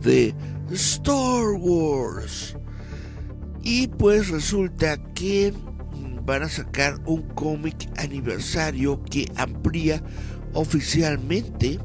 de 0.00 0.34
Star 0.70 1.44
Wars. 1.58 2.56
Y 3.62 3.88
pues 3.88 4.28
resulta 4.28 4.96
que 5.14 5.52
van 6.24 6.42
a 6.42 6.48
sacar 6.48 7.00
un 7.06 7.22
cómic 7.34 7.90
aniversario 7.96 9.02
que 9.04 9.30
amplía 9.36 10.02
oficialmente 10.54 11.78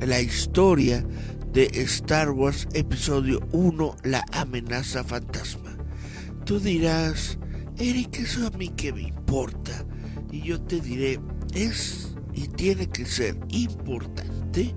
la 0.00 0.20
historia 0.20 1.04
de 1.52 1.66
Star 1.72 2.30
Wars 2.30 2.68
Episodio 2.74 3.40
1, 3.52 3.96
La 4.04 4.24
amenaza 4.32 5.02
fantasma. 5.04 5.76
Tú 6.44 6.60
dirás, 6.60 7.38
Eric, 7.78 8.18
eso 8.20 8.46
a 8.46 8.50
mí 8.56 8.68
que 8.68 8.92
me 8.92 9.02
importa. 9.02 9.84
Y 10.30 10.42
yo 10.42 10.60
te 10.60 10.80
diré, 10.80 11.20
es 11.54 12.14
y 12.32 12.46
tiene 12.48 12.86
que 12.88 13.04
ser 13.04 13.36
importante 13.48 14.74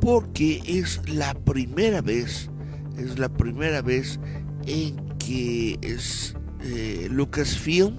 porque 0.00 0.62
es 0.66 1.00
la 1.08 1.34
primera 1.34 2.00
vez, 2.00 2.48
es 2.96 3.18
la 3.18 3.28
primera 3.28 3.82
vez 3.82 4.20
en 4.66 4.96
que 5.18 5.78
es 5.82 6.36
eh, 6.62 7.08
Lucasfilm 7.10 7.96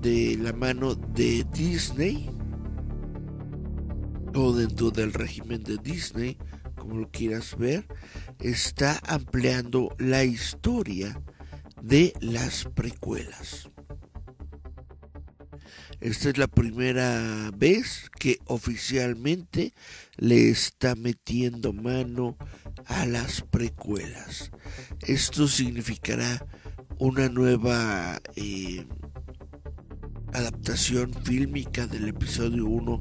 de 0.00 0.38
la 0.40 0.52
mano 0.52 0.94
de 0.94 1.44
Disney 1.52 2.30
o 4.36 4.52
dentro 4.52 4.90
del 4.90 5.12
régimen 5.12 5.62
de 5.64 5.78
Disney, 5.78 6.36
como 6.76 6.96
lo 6.96 7.10
quieras 7.10 7.56
ver, 7.56 7.86
está 8.38 9.00
ampliando 9.06 9.94
la 9.98 10.24
historia 10.24 11.20
de 11.80 12.12
las 12.20 12.64
precuelas. 12.64 13.70
Esta 16.00 16.28
es 16.28 16.36
la 16.38 16.48
primera 16.48 17.50
vez 17.56 18.10
que 18.18 18.38
oficialmente 18.44 19.72
le 20.16 20.50
está 20.50 20.94
metiendo 20.94 21.72
mano 21.72 22.36
a 22.84 23.06
las 23.06 23.40
precuelas. 23.40 24.50
Esto 25.06 25.48
significará 25.48 26.46
una 26.98 27.30
nueva 27.30 28.20
eh, 28.36 28.84
adaptación 30.34 31.14
fílmica 31.24 31.86
del 31.86 32.08
episodio 32.08 32.66
1 32.66 33.00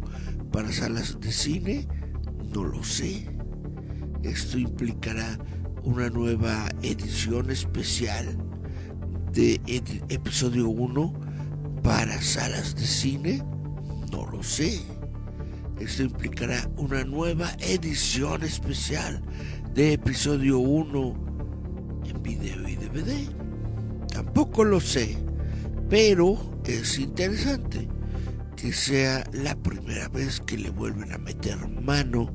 para 0.56 0.72
salas 0.72 1.20
de 1.20 1.34
cine. 1.34 1.86
No 2.54 2.64
lo 2.64 2.82
sé. 2.82 3.28
Esto 4.24 4.58
implicará 4.58 5.38
una 5.84 6.10
nueva 6.10 6.70
edición 6.82 7.52
especial 7.52 8.38
de 9.34 9.60
episodio 10.08 10.70
1 10.70 11.14
para 11.84 12.22
salas 12.22 12.74
de 12.74 12.86
cine? 12.86 13.44
No 14.14 14.28
lo 14.28 14.42
sé. 14.44 14.80
Esto 15.78 16.04
implicará 16.04 16.70
una 16.78 17.04
nueva 17.04 17.52
edición 17.60 18.42
especial 18.44 19.22
de 19.74 19.92
episodio 19.92 20.60
1 20.60 22.02
en 22.06 22.24
video 22.24 22.66
y 22.66 22.78
DVD. 22.78 23.28
Tampoco 24.08 24.64
lo 24.64 24.80
sé, 24.80 25.18
pero 25.90 26.38
es 26.64 26.98
interesante 26.98 27.90
que 28.66 28.74
sea 28.74 29.24
la 29.32 29.56
primera 29.56 30.10
vez 30.10 30.40
que 30.40 30.58
le 30.58 30.72
vuelven 30.72 31.14
a 31.14 31.20
meter 31.20 31.56
mano 31.84 32.34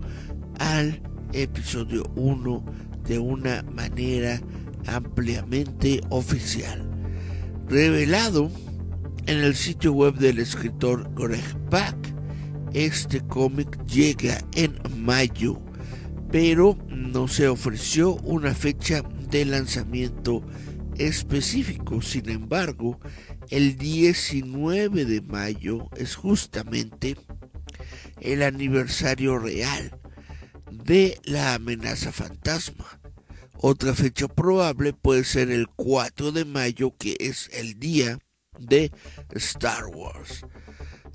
al 0.60 1.02
episodio 1.32 2.04
1 2.14 2.64
de 3.02 3.18
una 3.18 3.64
manera 3.64 4.40
ampliamente 4.86 6.00
oficial 6.10 6.88
revelado 7.68 8.48
en 9.26 9.38
el 9.38 9.56
sitio 9.56 9.92
web 9.92 10.14
del 10.18 10.38
escritor 10.38 11.12
Greg 11.16 11.42
Pak. 11.68 11.96
Este 12.74 13.20
cómic 13.22 13.84
llega 13.86 14.38
en 14.54 14.78
mayo, 14.98 15.60
pero 16.30 16.78
no 16.90 17.26
se 17.26 17.48
ofreció 17.48 18.14
una 18.22 18.54
fecha 18.54 19.02
de 19.32 19.46
lanzamiento 19.46 20.44
específico. 21.06 22.02
Sin 22.02 22.28
embargo, 22.30 23.00
el 23.48 23.76
19 23.76 25.04
de 25.04 25.20
mayo 25.20 25.88
es 25.96 26.14
justamente 26.14 27.16
el 28.20 28.42
aniversario 28.42 29.38
real 29.38 29.98
de 30.70 31.18
la 31.24 31.54
amenaza 31.54 32.12
fantasma 32.12 33.00
otra 33.62 33.94
fecha 33.94 34.26
probable 34.26 34.94
puede 34.94 35.22
ser 35.22 35.50
el 35.50 35.68
4 35.68 36.32
de 36.32 36.46
mayo, 36.46 36.96
que 36.96 37.18
es 37.20 37.50
el 37.52 37.78
día 37.78 38.18
de 38.58 38.90
Star 39.34 39.84
Wars. 39.84 40.46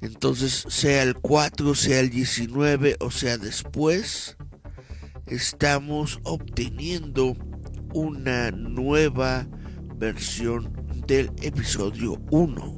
Entonces, 0.02 0.64
sea 0.70 1.02
el 1.02 1.16
4, 1.16 1.74
sea 1.74 2.00
el 2.02 2.12
19 2.12 2.98
o 3.00 3.10
sea 3.10 3.40
después, 3.40 4.38
estamos 5.26 6.20
obteniendo 6.22 7.36
una 7.96 8.52
nueva 8.52 9.48
versión 9.98 10.72
del 11.08 11.32
episodio 11.42 12.22
1. 12.32 12.76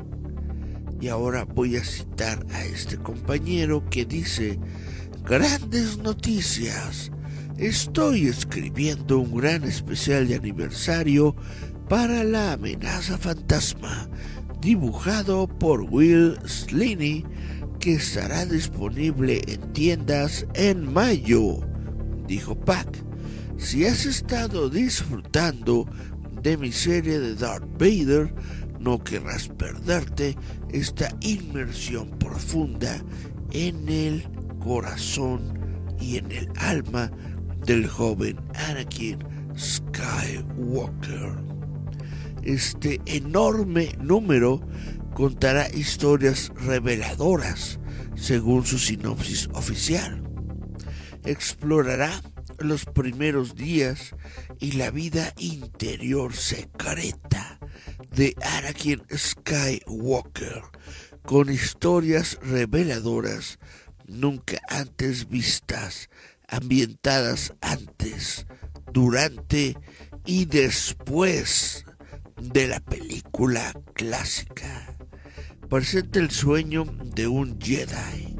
Y 0.99 1.07
ahora 1.09 1.43
voy 1.43 1.78
a 1.78 1.84
citar 1.84 2.45
a 2.51 2.63
este 2.63 2.97
compañero 2.97 3.84
que 3.89 4.05
dice, 4.05 4.59
grandes 5.24 5.97
noticias 5.97 7.11
Estoy 7.57 8.28
escribiendo 8.28 9.18
un 9.18 9.36
gran 9.36 9.63
especial 9.63 10.28
de 10.28 10.36
aniversario 10.36 11.36
para 11.89 12.24
la 12.24 12.53
amenaza 12.53 13.18
fantasma, 13.18 14.07
dibujado 14.61 15.47
por 15.47 15.82
Will 15.82 16.38
Slaney, 16.45 17.26
que 17.80 17.95
estará 17.95 18.45
disponible 18.45 19.41
en 19.47 19.74
tiendas 19.74 20.45
en 20.53 20.93
mayo, 20.93 21.61
dijo 22.28 22.53
Pac. 22.53 22.88
Si 23.57 23.88
has 23.88 24.05
estado 24.05 24.70
disfrutando 24.70 25.89
de 26.47 26.55
mi 26.55 26.71
serie 26.71 27.19
de 27.19 27.35
Darth 27.35 27.67
Vader, 27.73 28.33
no 28.79 29.03
querrás 29.03 29.49
perderte 29.49 30.37
esta 30.71 31.09
inmersión 31.19 32.09
profunda 32.19 33.03
en 33.51 33.89
el 33.89 34.23
corazón 34.63 35.41
y 35.99 36.15
en 36.15 36.31
el 36.31 36.47
alma 36.55 37.11
del 37.65 37.85
joven 37.85 38.39
Anakin 38.69 39.19
Skywalker. 39.57 41.35
Este 42.43 43.01
enorme 43.07 43.91
número 43.99 44.61
contará 45.15 45.67
historias 45.73 46.53
reveladoras 46.65 47.77
según 48.15 48.65
su 48.65 48.79
sinopsis 48.79 49.49
oficial. 49.51 50.23
Explorará 51.25 52.21
los 52.59 52.85
primeros 52.85 53.55
días 53.55 54.15
y 54.59 54.73
la 54.73 54.91
vida 54.91 55.33
interior 55.37 56.33
secreta 56.35 57.59
de 58.11 58.35
Anakin 58.41 59.03
Skywalker, 59.15 60.63
con 61.23 61.51
historias 61.51 62.39
reveladoras 62.41 63.59
nunca 64.07 64.59
antes 64.69 65.29
vistas, 65.29 66.09
ambientadas 66.47 67.53
antes, 67.61 68.45
durante 68.91 69.77
y 70.25 70.45
después 70.45 71.85
de 72.41 72.67
la 72.67 72.79
película 72.79 73.73
clásica. 73.93 74.97
Presenta 75.69 76.19
el 76.19 76.31
sueño 76.31 76.85
de 77.03 77.27
un 77.27 77.59
Jedi, 77.59 78.35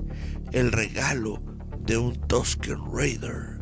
el 0.53 0.72
regalo 0.72 1.43
de 1.80 1.97
un 1.97 2.15
Tusken 2.28 2.80
Raider, 2.91 3.57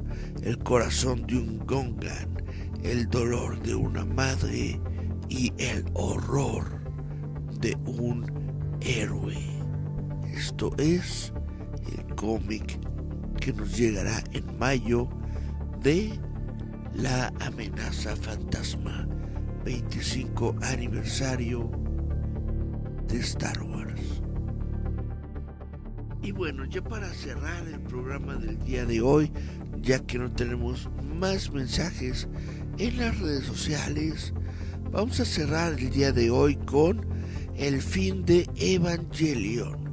el 0.46 0.60
corazón 0.60 1.26
de 1.26 1.38
un 1.38 1.58
Gongan, 1.66 2.38
el 2.84 3.10
dolor 3.10 3.60
de 3.64 3.74
una 3.74 4.06
madre 4.06 4.80
y 5.28 5.52
el 5.58 5.84
horror 5.96 6.66
de 7.60 7.76
un 7.86 8.32
héroe. 8.82 9.36
Esto 10.32 10.72
es 10.78 11.34
el 11.98 12.16
cómic 12.16 12.80
que 13.42 13.54
nos 13.54 13.76
llegará 13.76 14.24
en 14.34 14.58
mayo 14.60 15.10
de 15.82 16.14
La 16.94 17.34
amenaza 17.40 18.16
fantasma 18.16 19.08
25 19.66 20.56
aniversario 20.62 21.72
de 23.08 23.18
Star 23.18 23.60
Wars. 23.64 24.22
Y 26.22 26.32
bueno, 26.32 26.66
ya 26.66 26.84
para 26.84 27.08
cerrar 27.14 27.68
el 27.68 27.80
programa 27.82 28.36
del 28.36 28.58
día 28.64 28.86
de 28.86 29.00
hoy, 29.00 29.32
ya 29.86 30.00
que 30.00 30.18
no 30.18 30.32
tenemos 30.32 30.90
más 31.20 31.52
mensajes 31.52 32.28
en 32.80 32.98
las 32.98 33.20
redes 33.20 33.46
sociales, 33.46 34.34
vamos 34.92 35.20
a 35.20 35.26
cerrar 35.26 35.74
el 35.74 35.92
día 35.92 36.12
de 36.12 36.32
hoy 36.32 36.56
con 36.56 37.06
el 37.56 37.82
fin 37.82 38.26
de 38.26 38.50
Evangelion. 38.56 39.86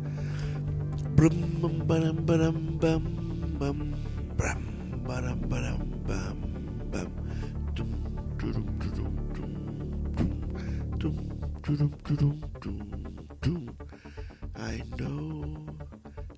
I 14.55 14.82
know, 14.97 15.66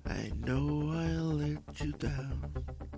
I 0.05 0.31
know 0.43 0.91
I 0.91 1.07
let 1.17 1.79
you 1.79 1.91
down. 1.93 2.94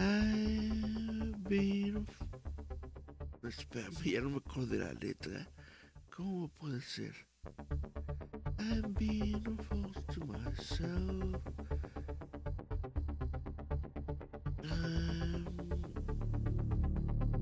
I've 0.00 1.44
been. 1.48 2.06
Espérame, 3.42 4.02
ya 4.04 4.20
no 4.22 4.30
me 4.30 4.36
acuerdo 4.38 4.72
de 4.72 4.78
la 4.78 4.92
letra. 4.94 5.46
¿Cómo 6.16 6.48
puede 6.48 6.80
ser? 6.80 7.12
I'm 8.58 8.94
being 8.98 9.58
false 9.68 10.02
to 10.14 10.20
myself. 10.24 11.40
I'm... 14.64 15.46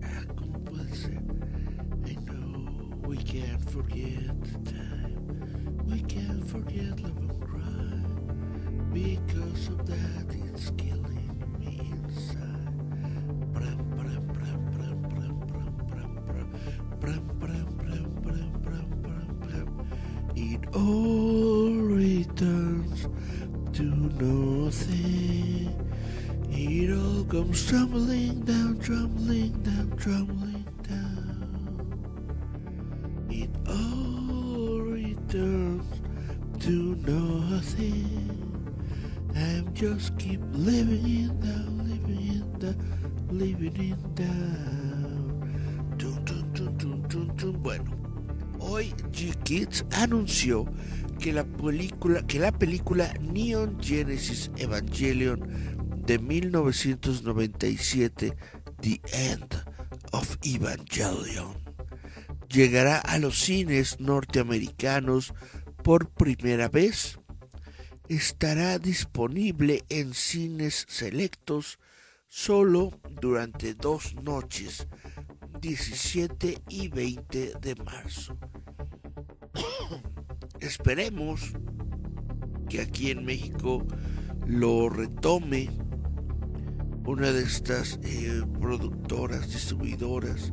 Ah, 0.03 0.25
¿Cómo 0.37 0.65
puede 0.65 0.95
ser? 0.97 1.21
I 2.07 2.15
know 2.27 2.91
we 3.07 3.19
can't 3.19 3.71
forget 3.71 4.35
the 4.43 4.59
time. 4.71 5.85
We 5.87 6.01
can't 6.03 6.45
forget 6.49 6.99
love 7.01 7.19
and 7.19 7.41
cry. 7.41 8.03
Because 8.93 9.69
of 9.69 9.87
that, 9.87 10.27
it's 10.53 10.71
killing 10.71 11.18
all 27.49 27.55
comes 27.55 27.71
tumbling 27.71 28.41
down, 28.45 28.79
tumbling 28.79 29.53
down, 29.63 29.91
tumbling 29.97 30.67
down. 30.83 31.97
It 33.31 33.51
all 33.67 34.81
returns 34.81 35.87
to 36.61 36.95
nothing. 37.07 38.55
I'm 39.35 39.73
just 39.75 40.19
keep 40.19 40.41
living 40.53 41.05
in 41.05 41.41
down, 41.41 41.79
living 41.89 42.21
in 42.29 42.59
down, 42.59 43.29
living 43.31 43.77
in 43.77 44.15
down. 44.15 45.97
Tum, 45.99 46.25
tum, 46.25 47.37
tum. 47.37 47.63
Bueno, 47.63 47.85
hoy 48.59 48.93
G-Kids 49.13 49.85
anunció 49.93 50.67
que 51.19 51.33
la 51.33 51.45
película, 51.45 52.23
que 52.27 52.39
la 52.39 52.53
película 52.53 53.13
Neon 53.21 53.79
Genesis 53.81 54.51
Evangelion 54.57 55.68
de 56.09 56.19
1997, 56.19 58.35
The 58.81 59.01
End 59.13 59.55
of 60.13 60.39
Evangelion, 60.43 61.55
llegará 62.49 62.97
a 62.97 63.19
los 63.19 63.39
cines 63.39 64.01
norteamericanos 64.01 65.35
por 65.85 66.09
primera 66.09 66.71
vez. 66.71 67.19
Estará 68.09 68.79
disponible 68.79 69.85
en 69.91 70.15
cines 70.15 70.87
selectos 70.89 71.79
solo 72.27 72.99
durante 73.21 73.75
dos 73.75 74.15
noches, 74.15 74.89
17 75.61 76.63
y 76.71 76.89
20 76.89 77.53
de 77.61 77.75
marzo. 77.85 78.39
Esperemos 80.61 81.53
que 82.71 82.81
aquí 82.81 83.11
en 83.11 83.27
México 83.27 83.87
lo 84.47 84.89
retome 84.89 85.69
una 87.09 87.33
de 87.33 87.43
estas 87.43 87.99
eh, 88.03 88.43
productoras, 88.61 89.51
distribuidoras 89.51 90.53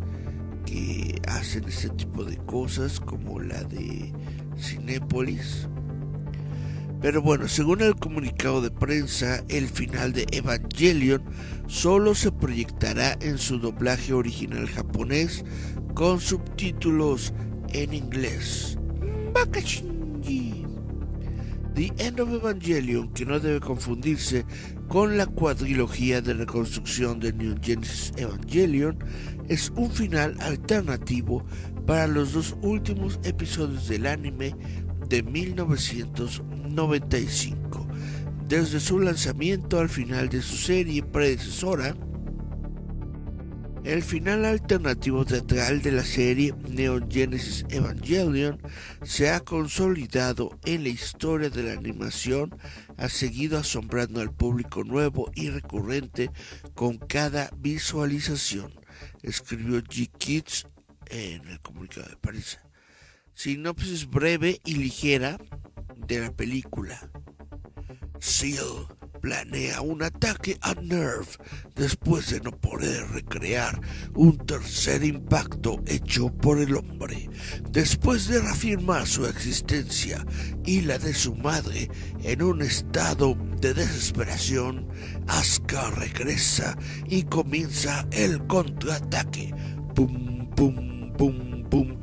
que 0.65 1.21
hacen 1.27 1.65
ese 1.65 1.89
tipo 1.89 2.23
de 2.23 2.37
cosas 2.37 3.01
como 3.01 3.41
la 3.41 3.61
de 3.65 4.13
Cinépolis. 4.57 5.67
Pero 7.01 7.21
bueno, 7.21 7.49
según 7.49 7.81
el 7.81 7.97
comunicado 7.97 8.61
de 8.61 8.71
prensa, 8.71 9.43
el 9.49 9.67
final 9.67 10.13
de 10.13 10.27
Evangelion 10.31 11.21
solo 11.67 12.15
se 12.15 12.31
proyectará 12.31 13.17
en 13.19 13.37
su 13.37 13.59
doblaje 13.59 14.13
original 14.13 14.69
japonés 14.69 15.43
con 15.93 16.21
subtítulos 16.21 17.33
en 17.73 17.93
inglés. 17.93 18.77
Bakashinji. 19.33 19.94
The 21.75 21.91
End 21.97 22.19
of 22.21 22.33
Evangelion, 22.33 23.09
que 23.09 23.25
no 23.25 23.37
debe 23.37 23.59
confundirse 23.59 24.45
con 24.87 25.17
la 25.17 25.25
cuadrilogía 25.25 26.21
de 26.21 26.33
reconstrucción 26.33 27.19
de 27.19 27.33
New 27.33 27.57
Genesis 27.61 28.13
Evangelion, 28.15 28.97
es 29.49 29.73
un 29.75 29.91
final 29.91 30.37
alternativo 30.39 31.43
para 31.85 32.07
los 32.07 32.31
dos 32.31 32.55
últimos 32.61 33.19
episodios 33.23 33.89
del 33.89 34.05
anime 34.05 34.55
de 35.09 35.21
1995. 35.21 37.85
Desde 38.47 38.79
su 38.79 38.99
lanzamiento 38.99 39.77
al 39.77 39.89
final 39.89 40.29
de 40.29 40.41
su 40.41 40.55
serie 40.55 41.03
predecesora, 41.03 41.93
el 43.85 44.01
final 44.01 44.45
alternativo 44.45 45.25
teatral 45.25 45.83
de 45.83 45.91
la 45.91 46.03
serie 46.03 46.55
Neon 46.69 47.07
Genesis 47.09 47.65
Evangelion 47.69 48.59
se 49.03 49.29
ha 49.29 49.39
consolidado 49.41 50.59
en 50.65 50.83
la 50.83 50.89
historia 50.89 51.51
de 51.51 51.61
la 51.61 51.73
animación, 51.73 52.57
ha 52.97 53.09
seguido 53.09 53.59
asombrando 53.59 54.21
al 54.21 54.33
público 54.33 54.83
nuevo 54.83 55.31
y 55.35 55.51
recurrente 55.51 56.31
con 56.73 56.97
cada 56.97 57.51
visualización, 57.57 58.73
escribió 59.21 59.83
G. 59.83 60.09
Kids 60.17 60.65
en 61.05 61.47
el 61.47 61.59
comunicado 61.59 62.09
de 62.09 62.17
París. 62.17 62.57
Sinopsis 63.35 64.09
breve 64.09 64.61
y 64.65 64.75
ligera 64.75 65.37
de 65.95 66.21
la 66.21 66.31
película. 66.31 67.11
Seal 68.19 68.87
planea 69.25 69.81
un 69.81 70.03
ataque 70.03 70.55
a 70.61 70.75
Nerve 70.75 71.25
después 71.75 72.29
de 72.29 72.41
no 72.41 72.51
poder 72.51 73.09
recrear 73.09 73.81
un 74.13 74.37
tercer 74.37 75.03
impacto 75.03 75.81
hecho 75.87 76.31
por 76.31 76.59
el 76.59 76.75
hombre. 76.75 77.27
Después 77.71 78.27
de 78.27 78.39
reafirmar 78.39 79.07
su 79.07 79.25
existencia 79.25 80.23
y 80.63 80.81
la 80.81 80.99
de 80.99 81.15
su 81.15 81.33
madre 81.33 81.89
en 82.21 82.43
un 82.43 82.61
estado 82.61 83.35
de 83.59 83.73
desesperación, 83.73 84.87
Asuka 85.25 85.89
regresa 85.89 86.77
y 87.07 87.23
comienza 87.23 88.05
el 88.11 88.45
contraataque. 88.45 89.51
Pum, 89.95 90.51
pum, 90.51 91.11
pum, 91.17 91.63
pum, 91.67 91.99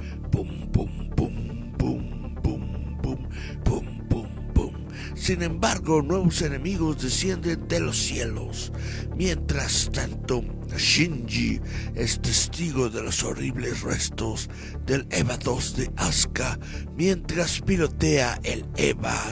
Sin 5.22 5.40
embargo, 5.42 6.02
nuevos 6.02 6.42
enemigos 6.42 7.00
descienden 7.00 7.68
de 7.68 7.78
los 7.78 7.96
cielos. 7.96 8.72
Mientras 9.16 9.88
tanto, 9.92 10.42
Shinji 10.76 11.60
es 11.94 12.20
testigo 12.20 12.88
de 12.88 13.04
los 13.04 13.22
horribles 13.22 13.82
restos 13.82 14.50
del 14.84 15.06
EVA 15.10 15.36
2 15.36 15.76
de 15.76 15.92
Asuka 15.96 16.58
mientras 16.96 17.60
pilotea 17.60 18.40
el 18.42 18.66
EVA 18.74 19.30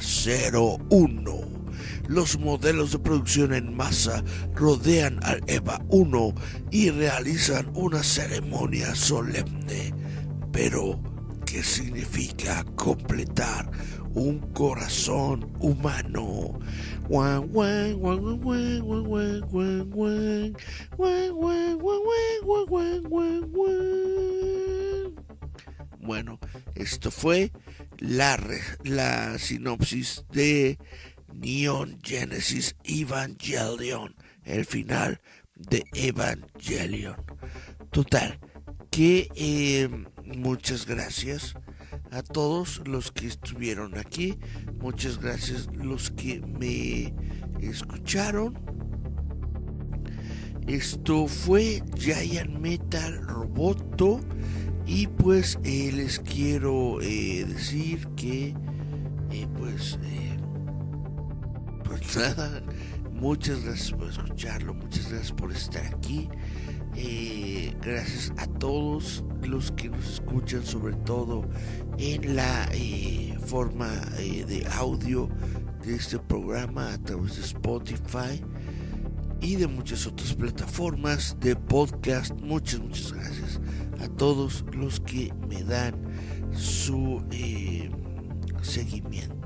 01. 0.52 1.40
Los 2.06 2.38
modelos 2.38 2.92
de 2.92 3.00
producción 3.00 3.52
en 3.52 3.74
masa 3.74 4.22
rodean 4.54 5.18
al 5.24 5.42
EVA 5.48 5.84
1 5.88 6.34
y 6.70 6.90
realizan 6.90 7.68
una 7.74 8.04
ceremonia 8.04 8.94
solemne. 8.94 9.92
Pero, 10.52 11.02
¿qué 11.44 11.64
significa 11.64 12.64
completar 12.76 13.68
un 14.14 14.38
corazón 14.52 15.50
humano? 15.60 16.58
Bueno, 26.00 26.38
esto 26.74 27.10
fue 27.10 27.52
la, 27.98 28.38
la 28.84 29.38
sinopsis 29.38 30.24
de 30.32 30.78
Neon 31.32 31.98
Genesis 32.02 32.74
Evangelion, 32.84 34.14
el 34.44 34.64
final 34.64 35.20
de 35.54 35.84
Evangelion. 35.92 37.16
Total, 37.90 38.38
que 38.90 39.28
eh, 39.34 39.88
muchas 40.24 40.86
gracias 40.86 41.54
a 42.10 42.22
todos 42.22 42.82
los 42.86 43.12
que 43.12 43.26
estuvieron 43.26 43.96
aquí, 43.96 44.36
muchas 44.80 45.18
gracias 45.18 45.68
los 45.74 46.10
que 46.10 46.40
me 46.40 47.14
escucharon. 47.60 48.58
Esto 50.66 51.26
fue 51.26 51.82
Giant 51.96 52.58
Metal 52.58 53.26
Roboto 53.26 54.20
y 54.86 55.06
pues 55.06 55.58
eh, 55.64 55.90
les 55.92 56.20
quiero 56.20 57.00
eh, 57.00 57.44
decir 57.44 58.06
que 58.16 58.54
pues 59.56 59.98
pues 61.84 62.16
nada, 62.36 62.62
muchas 63.12 63.64
gracias 63.64 63.92
por 63.92 64.08
escucharlo, 64.08 64.74
muchas 64.74 65.10
gracias 65.10 65.32
por 65.32 65.52
estar 65.52 65.86
aquí. 65.86 66.28
Eh, 66.96 67.74
gracias 67.80 68.32
a 68.36 68.46
todos 68.46 69.24
los 69.42 69.70
que 69.72 69.88
nos 69.88 70.06
escuchan, 70.14 70.64
sobre 70.64 70.94
todo 70.96 71.44
en 71.98 72.36
la 72.36 72.68
eh, 72.72 73.36
forma 73.46 73.90
eh, 74.18 74.44
de 74.46 74.66
audio 74.72 75.28
de 75.84 75.94
este 75.94 76.18
programa 76.18 76.92
a 76.92 76.98
través 76.98 77.36
de 77.36 77.42
Spotify 77.42 78.42
y 79.40 79.56
de 79.56 79.66
muchas 79.66 80.06
otras 80.06 80.34
plataformas 80.34 81.36
de 81.40 81.56
podcast. 81.56 82.38
Muchas, 82.40 82.80
muchas 82.80 83.12
gracias 83.12 83.60
a 84.00 84.08
todos 84.08 84.64
los 84.72 85.00
que 85.00 85.32
me 85.48 85.62
dan 85.62 85.94
su 86.52 87.22
seguimiento. 88.60 89.40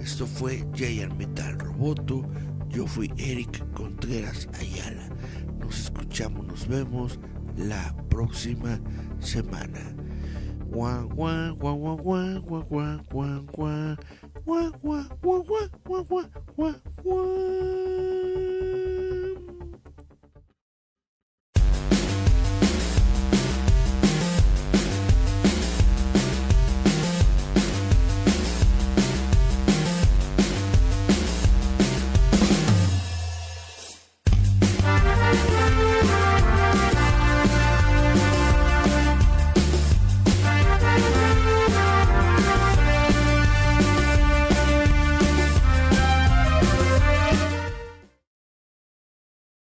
Esto 0.00 0.26
fue 0.26 0.66
Giant 0.74 1.14
Metal 1.14 1.58
Roboto. 1.58 2.22
Yo 2.68 2.86
fui 2.86 3.10
Eric 3.16 3.64
Contreras 3.72 4.48
Ayala. 4.60 5.07
Nos 5.58 5.80
escuchamos, 5.80 6.46
nos 6.46 6.66
vemos 6.66 7.18
la 7.56 7.94
próxima 8.08 8.80
semana. 9.20 9.80